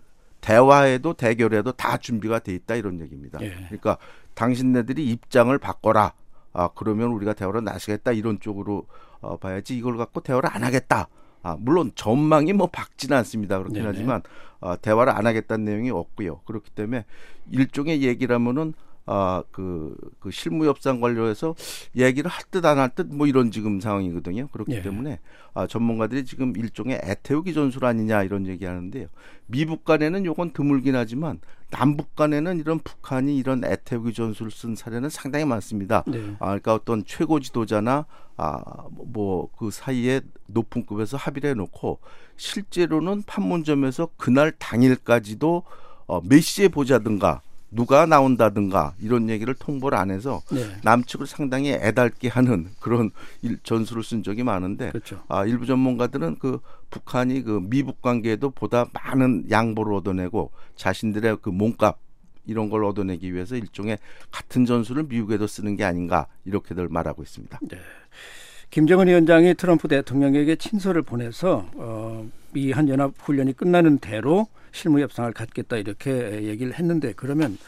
대화에도 0.41 1.13
대결에도 1.13 1.71
다 1.71 1.97
준비가 1.97 2.39
돼 2.39 2.53
있다 2.53 2.75
이런 2.75 2.99
얘기입니다. 2.99 3.41
예. 3.41 3.49
그러니까 3.67 3.97
당신네들이 4.33 5.05
입장을 5.09 5.57
바꿔라. 5.57 6.13
아 6.51 6.69
그러면 6.75 7.09
우리가 7.11 7.33
대화를 7.33 7.63
나서겠다 7.63 8.11
이런 8.11 8.39
쪽으로 8.39 8.85
어, 9.21 9.37
봐야지 9.37 9.77
이걸 9.77 9.97
갖고 9.97 10.19
대화를 10.19 10.49
안 10.51 10.63
하겠다. 10.63 11.07
아 11.43 11.57
물론 11.59 11.91
전망이 11.93 12.53
뭐 12.53 12.67
밝지는 12.67 13.15
않습니다. 13.17 13.57
그렇긴 13.57 13.83
네네. 13.83 13.87
하지만 13.87 14.21
어, 14.61 14.79
대화를 14.81 15.13
안 15.13 15.27
하겠다는 15.27 15.65
내용이 15.65 15.91
없고요. 15.91 16.39
그렇기 16.45 16.71
때문에 16.71 17.05
일종의 17.51 18.01
얘기라면은 18.01 18.73
아그 19.05 19.95
그 20.19 20.31
실무 20.31 20.65
협상 20.65 21.01
관련해서 21.01 21.55
얘기를 21.95 22.29
할 22.31 22.45
듯 22.51 22.65
안 22.65 22.77
할 22.79 22.89
듯 22.95 23.07
뭐 23.11 23.27
이런 23.27 23.51
지금 23.51 23.79
상황이거든요. 23.79 24.47
그렇기 24.47 24.71
예. 24.73 24.81
때문에 24.81 25.19
아 25.53 25.67
전문가들이 25.67 26.25
지금 26.25 26.55
일종의 26.55 27.01
애태우기 27.03 27.53
전술 27.53 27.85
아니냐 27.85 28.23
이런 28.23 28.47
얘기하는데요. 28.47 29.07
미북 29.47 29.83
간에는 29.85 30.25
요건 30.25 30.51
드물긴 30.53 30.95
하지만 30.95 31.39
남북 31.69 32.15
간에는 32.15 32.59
이런 32.59 32.79
북한이 32.79 33.35
이런 33.37 33.63
애태우기 33.65 34.13
전술을 34.13 34.51
쓴 34.51 34.75
사례는 34.75 35.09
상당히 35.09 35.45
많습니다. 35.45 36.03
네. 36.07 36.35
아, 36.39 36.45
그러니까 36.47 36.73
어떤 36.75 37.03
최고 37.05 37.39
지도자나 37.39 38.05
아, 38.37 38.61
뭐 38.91 39.49
그 39.57 39.69
사이에 39.71 40.21
높은 40.47 40.85
급에서 40.85 41.17
합의를 41.17 41.51
해놓고 41.51 41.99
실제로는 42.37 43.23
판문점에서 43.23 44.09
그날 44.17 44.51
당일까지도 44.51 45.63
어, 46.07 46.21
몇 46.21 46.41
시에 46.41 46.67
보자든가 46.67 47.41
누가 47.73 48.05
나온다든가 48.05 48.95
이런 48.99 49.29
얘기를 49.29 49.53
통보를 49.53 49.97
안 49.97 50.11
해서 50.11 50.41
네. 50.51 50.65
남측을 50.83 51.27
상당히 51.27 51.71
애달게 51.71 52.27
하는 52.27 52.67
그런 52.79 53.11
일, 53.41 53.57
전술을 53.63 54.03
쓴 54.03 54.23
적이 54.23 54.43
많은데 54.43 54.91
그렇죠. 54.91 55.21
아, 55.27 55.45
일부 55.45 55.65
전문가들은 55.65 56.37
그 56.39 56.59
북한이 56.89 57.43
그 57.43 57.61
미북 57.63 58.01
관계에도 58.01 58.49
보다 58.51 58.85
많은 58.93 59.49
양보를 59.49 59.93
얻어내고 59.93 60.51
자신들의 60.75 61.37
그 61.41 61.49
몸값 61.49 61.97
이런 62.45 62.69
걸 62.69 62.83
얻어내기 62.83 63.33
위해서 63.33 63.55
일종의 63.55 63.97
같은 64.31 64.65
전술을 64.65 65.03
미국에도 65.03 65.47
쓰는 65.47 65.75
게 65.75 65.83
아닌가 65.83 66.27
이렇게들 66.45 66.89
말하고 66.89 67.23
있습니다. 67.23 67.59
김정은 68.73 69.07
위원장이 69.07 69.53
트럼프 69.53 69.87
대통령에게 69.87 70.55
친서를 70.55 71.03
보내서 71.03 71.69
어, 71.75 72.27
이 72.55 72.71
한연합 72.71 73.13
훈련이 73.19 73.53
끝나는 73.53 73.99
대로 73.99 74.47
실무 74.71 74.99
협상을 74.99 75.31
갖겠다 75.31 75.77
이렇게 75.77 76.43
얘기를 76.43 76.73
했는데 76.73 77.13
그러면 77.15 77.59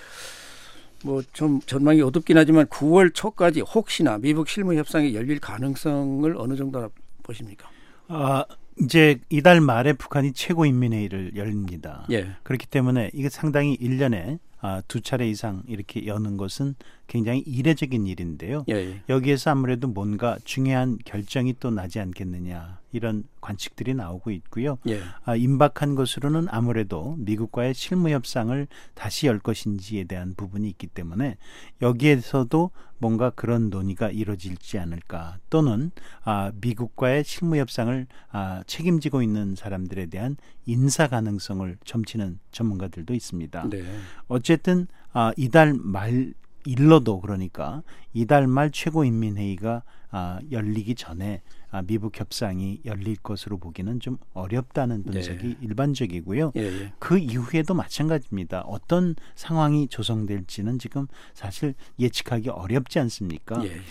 뭐 1.03 1.21
좀 1.31 1.61
전망이 1.61 2.01
어둡긴 2.01 2.39
하지만 2.39 2.65
9월 2.65 3.13
초까지 3.13 3.61
혹시나 3.61 4.17
미북 4.17 4.49
실무 4.49 4.73
협상이 4.73 5.13
열릴 5.13 5.39
가능성을 5.39 6.35
어느 6.39 6.55
정도나 6.55 6.89
보십니까? 7.21 7.69
아, 8.07 8.43
이제 8.79 9.19
이달 9.29 9.61
말에 9.61 9.93
북한이 9.93 10.33
최고인민회의를 10.33 11.33
열립니다. 11.35 12.07
예. 12.09 12.29
그렇기 12.41 12.65
때문에 12.65 13.11
이게 13.13 13.29
상당히 13.29 13.75
일년에 13.75 14.39
아, 14.59 14.81
두 14.87 15.01
차례 15.01 15.29
이상 15.29 15.61
이렇게 15.67 16.07
여는 16.07 16.37
것은 16.37 16.73
굉장히 17.07 17.39
이례적인 17.39 18.07
일인데요. 18.07 18.65
예, 18.69 18.73
예. 18.73 19.01
여기에서 19.09 19.51
아무래도 19.51 19.87
뭔가 19.87 20.37
중요한 20.43 20.97
결정이 21.05 21.55
또 21.59 21.69
나지 21.69 21.99
않겠느냐 21.99 22.79
이런 22.91 23.25
관측들이 23.41 23.93
나오고 23.93 24.31
있고요. 24.31 24.77
예. 24.87 25.01
아, 25.23 25.35
임박한 25.35 25.95
것으로는 25.95 26.47
아무래도 26.49 27.15
미국과의 27.19 27.73
실무 27.73 28.09
협상을 28.09 28.67
다시 28.93 29.27
열 29.27 29.39
것인지에 29.39 30.05
대한 30.05 30.33
부분이 30.35 30.67
있기 30.69 30.87
때문에 30.87 31.37
여기에서도 31.81 32.71
뭔가 32.97 33.29
그런 33.29 33.69
논의가 33.69 34.09
이루어질지 34.09 34.79
않을까 34.79 35.37
또는 35.49 35.91
아, 36.23 36.51
미국과의 36.61 37.23
실무 37.25 37.57
협상을 37.57 38.07
아, 38.31 38.63
책임지고 38.65 39.21
있는 39.21 39.55
사람들에 39.55 40.07
대한 40.07 40.37
인사 40.65 41.07
가능성을 41.07 41.77
점치는 41.83 42.39
전문가들도 42.51 43.13
있습니다. 43.13 43.69
네. 43.69 43.83
어쨌든 44.27 44.87
아, 45.11 45.33
이달 45.37 45.73
말 45.73 46.33
일러도 46.65 47.21
그러니까 47.21 47.83
이달 48.13 48.47
말 48.47 48.71
최고인민회의가 48.71 49.83
아, 50.11 50.39
열리기 50.49 50.95
전에 50.95 51.41
아, 51.71 51.81
미북 51.81 52.17
협상이 52.17 52.79
열릴 52.85 53.17
것으로 53.17 53.57
보기는 53.57 53.99
좀 53.99 54.17
어렵다는 54.33 55.03
분석이 55.03 55.47
네. 55.47 55.57
일반적이고요. 55.61 56.53
예, 56.55 56.61
예. 56.61 56.93
그 56.99 57.17
이후에도 57.17 57.73
마찬가지입니다. 57.73 58.61
어떤 58.61 59.15
상황이 59.35 59.89
조성될지는 59.89 60.79
지금 60.79 61.07
사실 61.33 61.75
예측하기 61.99 62.49
어렵지 62.49 62.99
않습니까? 62.99 63.61
예. 63.65 63.81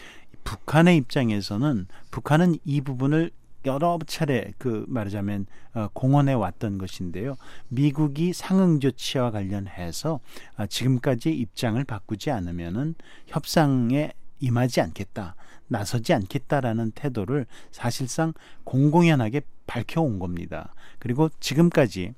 북한의 0.44 0.96
입장에서는 0.96 1.86
북한은 2.10 2.56
이 2.64 2.80
부분을 2.80 3.30
여러 3.66 3.98
차례 4.06 4.52
그 4.58 4.84
말하자면 4.88 5.46
어, 5.74 5.88
공언해 5.92 6.32
왔던 6.32 6.78
것인데요. 6.78 7.36
미국이 7.68 8.32
상응 8.32 8.80
조치와 8.80 9.30
관련해서 9.30 10.20
아, 10.56 10.66
지금까지 10.66 11.32
입장을 11.32 11.82
바꾸지 11.84 12.30
않으면은 12.30 12.94
협상에 13.26 14.12
임하지 14.40 14.80
않겠다, 14.80 15.36
나서지 15.68 16.12
않겠다라는 16.12 16.92
태도를 16.92 17.46
사실상 17.70 18.34
공공연하게 18.64 19.42
밝혀온 19.66 20.18
겁니다. 20.18 20.74
그리고 20.98 21.30
지금까지 21.40 22.12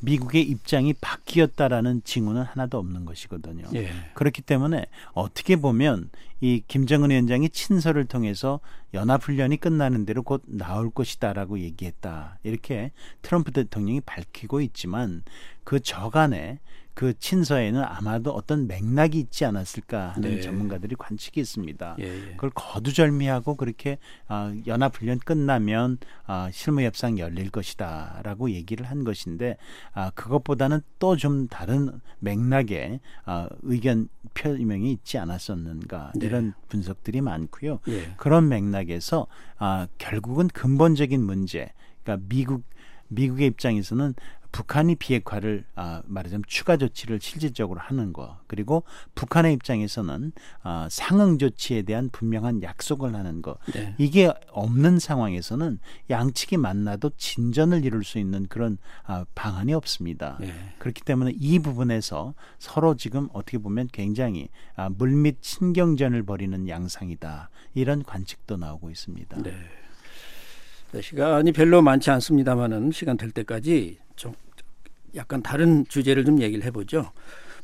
미국의 0.00 0.42
입장이 0.42 0.92
바뀌었다라는 0.94 2.02
징후는 2.04 2.42
하나도 2.42 2.78
없는 2.78 3.04
것이거든요. 3.04 3.64
예. 3.74 3.90
그렇기 4.14 4.42
때문에 4.42 4.86
어떻게 5.12 5.56
보면 5.56 6.10
이 6.40 6.62
김정은 6.66 7.10
위원장이 7.10 7.50
친서를 7.50 8.04
통해서 8.04 8.60
연합훈련이 8.92 9.56
끝나는 9.56 10.04
대로 10.04 10.22
곧 10.22 10.42
나올 10.46 10.90
것이다라고 10.90 11.58
얘기했다. 11.60 12.38
이렇게 12.42 12.92
트럼프 13.22 13.50
대통령이 13.52 14.00
밝히고 14.02 14.60
있지만 14.60 15.22
그 15.64 15.80
저간에 15.80 16.58
그 16.94 17.18
친서에는 17.18 17.82
아마도 17.82 18.30
어떤 18.32 18.68
맥락이 18.68 19.18
있지 19.18 19.44
않았을까 19.44 20.10
하는 20.10 20.36
네. 20.36 20.40
전문가들이 20.40 20.94
관측이 20.96 21.40
있습니다. 21.40 21.96
예, 21.98 22.04
예. 22.04 22.30
그걸 22.32 22.50
거두절미하고 22.50 23.56
그렇게 23.56 23.98
아, 24.28 24.54
연합훈련 24.66 25.18
끝나면 25.18 25.98
아, 26.26 26.50
실무협상 26.52 27.18
열릴 27.18 27.50
것이다라고 27.50 28.52
얘기를 28.52 28.88
한 28.88 29.02
것인데 29.02 29.56
아, 29.92 30.10
그것보다는 30.10 30.80
또 30.98 31.14
좀 31.16 31.46
다른 31.48 32.00
맥락의 32.18 33.00
아, 33.24 33.48
의견 33.62 34.08
표명이 34.34 34.90
있지 34.92 35.16
않았었는가 35.18 36.12
네. 36.14 36.18
이런 36.34 36.52
분석들이 36.68 37.20
많고요. 37.20 37.78
예. 37.88 38.14
그런 38.16 38.48
맥락에서 38.48 39.28
아, 39.56 39.86
결국은 39.98 40.48
근본적인 40.48 41.22
문제, 41.22 41.70
그러니까 42.02 42.26
미국 42.28 42.64
미국의 43.08 43.46
입장에서는 43.48 44.14
북한이 44.54 44.94
비핵화를 44.94 45.64
아, 45.74 46.00
말하자면 46.06 46.44
추가 46.46 46.76
조치를 46.76 47.18
실질적으로 47.20 47.80
하는 47.80 48.12
거 48.12 48.38
그리고 48.46 48.84
북한의 49.16 49.52
입장에서는 49.54 50.30
아, 50.62 50.86
상응 50.92 51.38
조치에 51.38 51.82
대한 51.82 52.08
분명한 52.10 52.62
약속을 52.62 53.16
하는 53.16 53.42
거 53.42 53.58
네. 53.72 53.96
이게 53.98 54.32
없는 54.52 55.00
상황에서는 55.00 55.80
양측이 56.08 56.56
만나도 56.58 57.10
진전을 57.16 57.84
이룰 57.84 58.04
수 58.04 58.20
있는 58.20 58.46
그런 58.46 58.78
아, 59.02 59.24
방안이 59.34 59.74
없습니다. 59.74 60.38
예. 60.42 60.54
그렇기 60.78 61.02
때문에 61.02 61.32
이 61.34 61.58
부분에서 61.58 62.34
서로 62.60 62.96
지금 62.96 63.28
어떻게 63.32 63.58
보면 63.58 63.88
굉장히 63.90 64.50
아, 64.76 64.88
물밑 64.88 65.38
신경전을 65.40 66.22
벌이는 66.22 66.68
양상이다 66.68 67.50
이런 67.74 68.04
관측도 68.04 68.56
나오고 68.56 68.90
있습니다. 68.90 69.42
네. 69.42 69.52
네, 70.92 71.02
시간이 71.02 71.50
별로 71.50 71.82
많지 71.82 72.12
않습니다만은 72.12 72.92
시간 72.92 73.16
될 73.16 73.32
때까지 73.32 73.98
좀 74.14 74.32
약간 75.16 75.42
다른 75.42 75.84
주제를 75.86 76.24
좀 76.24 76.40
얘기를 76.40 76.64
해보죠. 76.64 77.10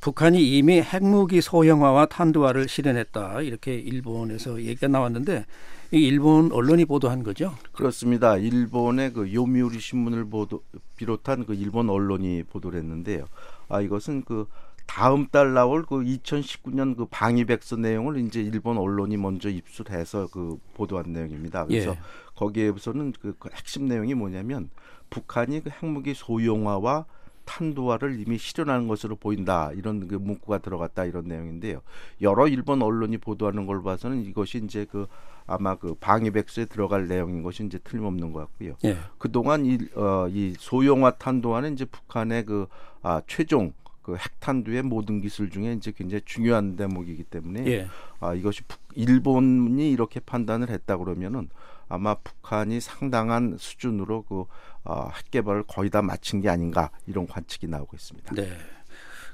북한이 0.00 0.56
이미 0.56 0.80
핵무기 0.80 1.40
소형화와 1.40 2.06
탄두화를 2.06 2.68
실현했다 2.68 3.42
이렇게 3.42 3.74
일본에서 3.74 4.62
얘기가 4.62 4.88
나왔는데 4.88 5.44
이 5.92 5.98
일본 5.98 6.52
언론이 6.52 6.86
보도한 6.86 7.22
거죠. 7.22 7.54
그렇습니다. 7.72 8.36
일본의 8.36 9.12
그 9.12 9.34
요미우리 9.34 9.78
신문을 9.78 10.30
보도 10.30 10.62
비롯한 10.96 11.44
그 11.44 11.54
일본 11.54 11.90
언론이 11.90 12.44
보도를 12.44 12.78
했는데요. 12.78 13.26
아 13.68 13.80
이것은 13.80 14.22
그 14.22 14.46
다음 14.86 15.26
달 15.28 15.52
나올 15.52 15.84
그 15.84 15.96
2019년 15.96 16.96
그 16.96 17.06
방위백서 17.06 17.76
내용을 17.76 18.18
이제 18.18 18.40
일본 18.40 18.78
언론이 18.78 19.16
먼저 19.18 19.48
입수해서 19.48 20.28
그 20.32 20.58
보도한 20.74 21.12
내용입니다. 21.12 21.66
그래서 21.66 21.90
예. 21.90 21.98
거기에서는 22.36 23.12
그, 23.20 23.34
그 23.38 23.50
핵심 23.52 23.86
내용이 23.86 24.14
뭐냐면 24.14 24.70
북한이 25.10 25.62
그 25.62 25.70
핵무기 25.70 26.14
소형화와 26.14 27.04
탄도화를 27.50 28.20
이미 28.20 28.38
실현하는 28.38 28.86
것으로 28.86 29.16
보인다 29.16 29.72
이런 29.72 30.06
그 30.06 30.14
문구가 30.14 30.58
들어갔다 30.58 31.04
이런 31.04 31.24
내용인데요. 31.24 31.80
여러 32.22 32.46
일본 32.46 32.80
언론이 32.80 33.18
보도하는 33.18 33.66
걸 33.66 33.82
봐서는 33.82 34.24
이것이 34.24 34.62
이제 34.64 34.86
그 34.88 35.06
아마 35.46 35.74
그 35.74 35.94
방위백서에 35.94 36.66
들어갈 36.66 37.08
내용인 37.08 37.42
것이 37.42 37.64
이제 37.64 37.78
틀림없는 37.82 38.32
것 38.32 38.40
같고요. 38.40 38.76
예. 38.84 38.96
그 39.18 39.32
동안 39.32 39.66
이, 39.66 39.78
어, 39.96 40.28
이 40.28 40.54
소형화 40.56 41.16
탄도화는 41.16 41.72
이제 41.72 41.84
북한의 41.86 42.46
그 42.46 42.68
아, 43.02 43.20
최종 43.26 43.72
그 44.02 44.14
핵탄두의 44.14 44.82
모든 44.82 45.20
기술 45.20 45.50
중에 45.50 45.72
이제 45.72 45.92
굉장히 45.96 46.22
중요한 46.24 46.76
대목이기 46.76 47.24
때문에 47.24 47.66
예. 47.66 47.88
아, 48.20 48.32
이것이 48.34 48.62
북, 48.62 48.78
일본이 48.94 49.90
이렇게 49.90 50.20
판단을 50.20 50.70
했다 50.70 50.96
그러면은 50.96 51.48
아마 51.88 52.14
북한이 52.14 52.80
상당한 52.80 53.56
수준으로 53.58 54.22
그 54.22 54.44
어, 54.84 55.08
핵 55.14 55.30
개발을 55.30 55.64
거의 55.68 55.90
다 55.90 56.02
마친 56.02 56.40
게 56.40 56.48
아닌가 56.48 56.90
이런 57.06 57.26
관측이 57.26 57.66
나오고 57.66 57.96
있습니다. 57.96 58.34
네. 58.34 58.48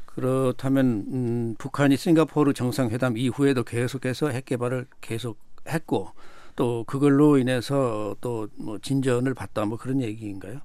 그렇다면 0.07 0.87
음, 1.13 1.55
북한이 1.59 1.97
싱가포르 1.97 2.55
정상회담 2.55 3.17
이후에도 3.19 3.65
계속해서 3.65 4.31
핵 4.31 4.47
개발을 4.47 4.87
계속 5.01 5.39
했고 5.69 6.11
또 6.57 6.85
그걸로 6.85 7.37
인해서 7.39 8.17
또 8.21 8.49
뭐 8.57 8.79
진전을 8.79 9.35
봤다 9.35 9.65
뭐 9.67 9.77
그런 9.77 10.01
얘기인가요? 10.01 10.61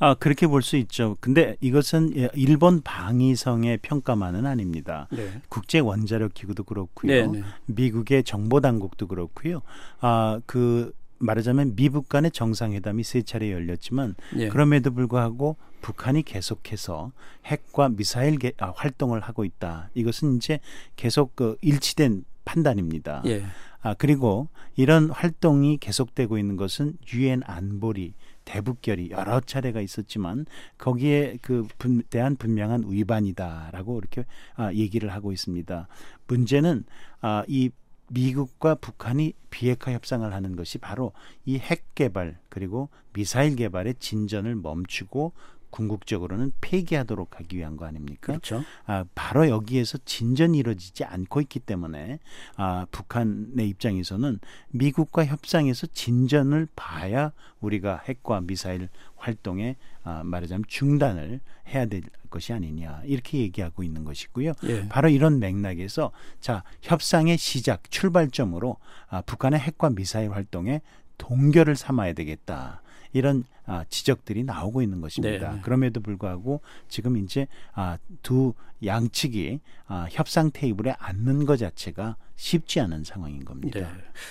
아 0.00 0.14
그렇게 0.14 0.46
볼 0.46 0.62
수 0.62 0.76
있죠. 0.76 1.16
근데 1.20 1.56
이것은 1.60 2.16
예, 2.16 2.28
일본 2.34 2.82
방위성의 2.82 3.78
평가만은 3.78 4.46
아닙니다. 4.46 5.08
네. 5.12 5.40
국제 5.48 5.78
원자력 5.80 6.34
기구도 6.34 6.64
그렇고요. 6.64 7.12
네, 7.12 7.26
네. 7.26 7.42
미국의 7.66 8.24
정보 8.24 8.60
당국도 8.60 9.06
그렇고요. 9.08 9.62
아그 10.00 10.92
말하자면 11.18 11.76
미북 11.76 12.08
간의 12.08 12.30
정상회담이 12.30 13.02
세 13.02 13.22
차례 13.22 13.52
열렸지만 13.52 14.14
예. 14.36 14.48
그럼에도 14.48 14.92
불구하고 14.92 15.56
북한이 15.80 16.22
계속해서 16.22 17.12
핵과 17.46 17.90
미사일 17.90 18.38
개, 18.38 18.52
아, 18.58 18.72
활동을 18.74 19.20
하고 19.20 19.44
있다. 19.44 19.90
이것은 19.94 20.36
이제 20.36 20.60
계속 20.96 21.36
그 21.36 21.56
일치된 21.60 22.24
판단입니다. 22.44 23.22
예. 23.26 23.44
아 23.80 23.94
그리고 23.94 24.48
이런 24.74 25.10
활동이 25.10 25.76
계속되고 25.78 26.36
있는 26.36 26.56
것은 26.56 26.94
유엔 27.12 27.42
안보리 27.44 28.14
대북결의 28.44 29.10
여러 29.10 29.40
차례가 29.40 29.80
있었지만 29.80 30.46
거기에 30.78 31.38
그 31.42 31.66
분, 31.78 32.02
대한 32.10 32.34
분명한 32.36 32.84
위반이다라고 32.88 33.98
이렇게 33.98 34.24
아, 34.56 34.72
얘기를 34.72 35.12
하고 35.12 35.32
있습니다. 35.32 35.86
문제는 36.26 36.84
아, 37.20 37.44
이 37.46 37.70
미국과 38.10 38.76
북한이 38.76 39.34
비핵화 39.50 39.92
협상을 39.92 40.32
하는 40.32 40.56
것이 40.56 40.78
바로 40.78 41.12
이 41.44 41.58
핵 41.58 41.94
개발 41.94 42.38
그리고 42.48 42.88
미사일 43.12 43.56
개발의 43.56 43.96
진전을 43.98 44.54
멈추고 44.56 45.32
궁극적으로는 45.70 46.52
폐기하도록 46.60 47.38
하기 47.38 47.56
위한 47.56 47.76
거 47.76 47.86
아닙니까? 47.86 48.26
그렇죠. 48.32 48.62
아, 48.86 49.04
바로 49.14 49.48
여기에서 49.48 49.98
진전이 50.04 50.58
이루어지지 50.58 51.04
않고 51.04 51.40
있기 51.42 51.60
때문에 51.60 52.18
아, 52.56 52.86
북한의 52.90 53.68
입장에서는 53.68 54.40
미국과 54.70 55.26
협상에서 55.26 55.86
진전을 55.88 56.68
봐야 56.74 57.32
우리가 57.60 58.02
핵과 58.04 58.40
미사일 58.40 58.88
활동에 59.16 59.76
아, 60.04 60.22
말하자면 60.24 60.64
중단을 60.68 61.40
해야 61.68 61.86
될 61.86 62.02
것이 62.30 62.52
아니냐 62.52 63.02
이렇게 63.04 63.38
얘기하고 63.38 63.82
있는 63.82 64.04
것이고요. 64.04 64.52
예. 64.64 64.88
바로 64.88 65.08
이런 65.08 65.38
맥락에서 65.38 66.12
자 66.40 66.62
협상의 66.82 67.36
시작 67.38 67.90
출발점으로 67.90 68.76
아, 69.08 69.20
북한의 69.22 69.60
핵과 69.60 69.90
미사일 69.90 70.32
활동에 70.32 70.80
동결을 71.18 71.76
삼아야 71.76 72.12
되겠다. 72.14 72.80
이런 73.12 73.44
아, 73.66 73.84
지적들이 73.88 74.44
나오고 74.44 74.82
있는 74.82 75.00
것입니다. 75.00 75.50
네, 75.50 75.56
네. 75.56 75.60
그럼에도 75.62 76.00
불구하고 76.00 76.60
지금 76.88 77.16
이제 77.16 77.46
아, 77.74 77.98
두 78.22 78.54
양측이 78.84 79.60
아, 79.86 80.06
협상 80.10 80.50
테이블에 80.52 80.94
앉는 80.98 81.44
것 81.44 81.58
자체가 81.58 82.16
쉽지 82.36 82.80
않은 82.80 83.04
상황인 83.04 83.44
겁니다. 83.44 83.80
네. 83.80 83.86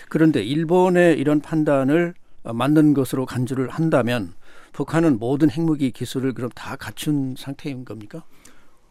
그런데 0.10 0.44
일본의 0.44 1.20
이런 1.20 1.40
판단을 1.42 2.16
어, 2.44 2.54
맞는 2.54 2.94
것으로 2.94 3.26
간주를 3.26 3.70
한다면 3.70 4.34
북한은 4.74 5.20
모든 5.20 5.50
핵무기 5.50 5.92
기술을 5.92 6.34
그럼 6.34 6.50
다 6.56 6.76
갖춘 6.76 7.36
상태인 7.38 7.84
겁니까? 7.84 8.24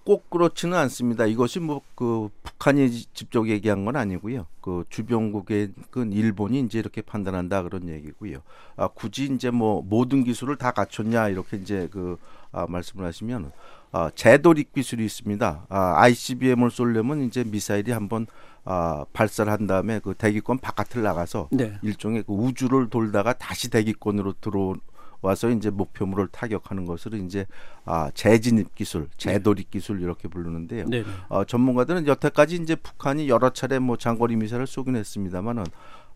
꼭 0.06 0.30
그렇지는 0.30 0.78
않습니다. 0.78 1.26
이것이 1.26 1.60
뭐 1.60 1.82
그 1.96 2.28
북한이 2.42 2.90
직접 3.14 3.48
얘기한 3.48 3.86
건 3.86 3.96
아니고요. 3.96 4.46
그 4.60 4.84
주변국의 4.90 5.72
그 5.90 6.08
일본이 6.12 6.60
이제 6.60 6.78
이렇게 6.78 7.00
판단한다 7.00 7.62
그런 7.62 7.88
얘기고요. 7.88 8.40
아 8.76 8.86
굳이 8.86 9.24
이제 9.34 9.50
뭐 9.50 9.82
모든 9.82 10.22
기술을 10.22 10.56
다 10.56 10.70
갖췄냐 10.72 11.30
이렇게 11.30 11.56
이제 11.56 11.88
그 11.90 12.18
아, 12.52 12.66
말씀을 12.68 13.06
하시면 13.06 13.50
아 13.92 14.10
재도립 14.14 14.74
기술이 14.74 15.06
있습니다. 15.06 15.66
아 15.70 15.94
ICBM을 16.02 16.70
쏠려면 16.70 17.22
이제 17.22 17.44
미사일이 17.44 17.92
한번 17.92 18.26
아 18.66 19.06
발사를 19.14 19.50
한 19.50 19.66
다음에 19.66 19.98
그 19.98 20.12
대기권 20.12 20.58
바깥을 20.58 21.02
나가서 21.02 21.48
네. 21.52 21.78
일종의 21.82 22.24
그 22.24 22.32
우주를 22.34 22.90
돌다가 22.90 23.32
다시 23.32 23.70
대기권으로 23.70 24.34
들어 24.42 24.74
와서 25.22 25.50
이제 25.50 25.70
목표물을 25.70 26.28
타격하는 26.28 26.86
것을 26.86 27.14
이제 27.14 27.46
아 27.84 28.10
재진입 28.14 28.74
기술, 28.74 29.08
재도립 29.16 29.70
기술 29.70 30.00
이렇게 30.02 30.28
부르는데요. 30.28 30.86
네. 30.88 31.02
네. 31.02 31.08
어, 31.28 31.44
전문가들은 31.44 32.06
여태까지 32.06 32.56
이제 32.56 32.74
북한이 32.76 33.28
여러 33.28 33.50
차례 33.50 33.78
뭐 33.78 33.96
장거리 33.96 34.36
미사일을 34.36 34.66
쏘긴 34.66 34.96
했습니다만은 34.96 35.64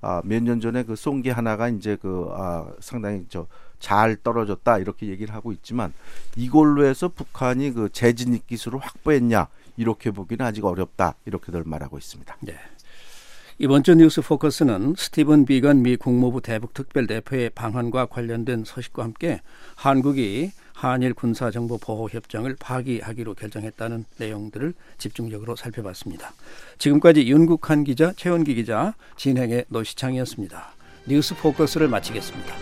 아, 0.03 0.23
몇 0.25 0.43
년 0.43 0.61
전에 0.61 0.83
그쏜게 0.85 1.31
하나가 1.31 1.69
이제 1.69 1.97
그 2.01 2.29
아, 2.33 2.67
상당히 2.81 3.27
저 3.29 3.47
잘 3.81 4.17
떨어졌다 4.23 4.79
이렇게 4.79 5.09
얘기를 5.09 5.35
하고 5.35 5.53
있지만 5.53 5.93
이걸로 6.37 6.85
해서 6.85 7.09
북한이 7.09 7.73
그 7.73 7.89
재진입 7.89 8.47
기술을 8.47 8.79
확보했냐 8.79 9.49
이렇게 9.77 10.11
보기는 10.11 10.45
아직 10.45 10.65
어렵다 10.65 11.15
이렇게들 11.25 11.65
말하고 11.65 11.99
있습니다. 11.99 12.37
네. 12.43 12.55
이번 13.63 13.83
주 13.83 13.95
뉴스 13.95 14.23
포커스는 14.23 14.95
스티븐 14.97 15.45
비건 15.45 15.83
미 15.83 15.95
국무부 15.95 16.41
대북 16.41 16.73
특별 16.73 17.07
대표의 17.07 17.51
방한과 17.51 18.07
관련된 18.07 18.65
소식과 18.65 19.05
함께 19.05 19.43
한국이 19.75 20.53
한일 20.73 21.13
군사 21.13 21.51
정보 21.51 21.77
보호 21.77 22.09
협정을 22.09 22.57
파기하기로 22.59 23.35
결정했다는 23.35 24.07
내용들을 24.17 24.73
집중적으로 24.97 25.57
살펴봤습니다. 25.57 26.33
지금까지 26.79 27.29
윤국한 27.29 27.85
기자, 27.85 28.15
최원기 28.17 28.55
기자, 28.55 28.95
진행의 29.19 29.67
노시창이었습니다. 29.69 30.73
뉴스 31.07 31.37
포커스를 31.37 31.87
마치겠습니다. 31.89 32.55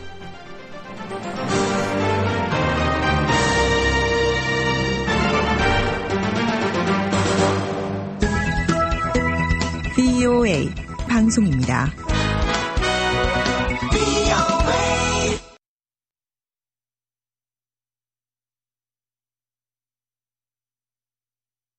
VOA 9.94 10.87
방송입니다. 11.08 12.07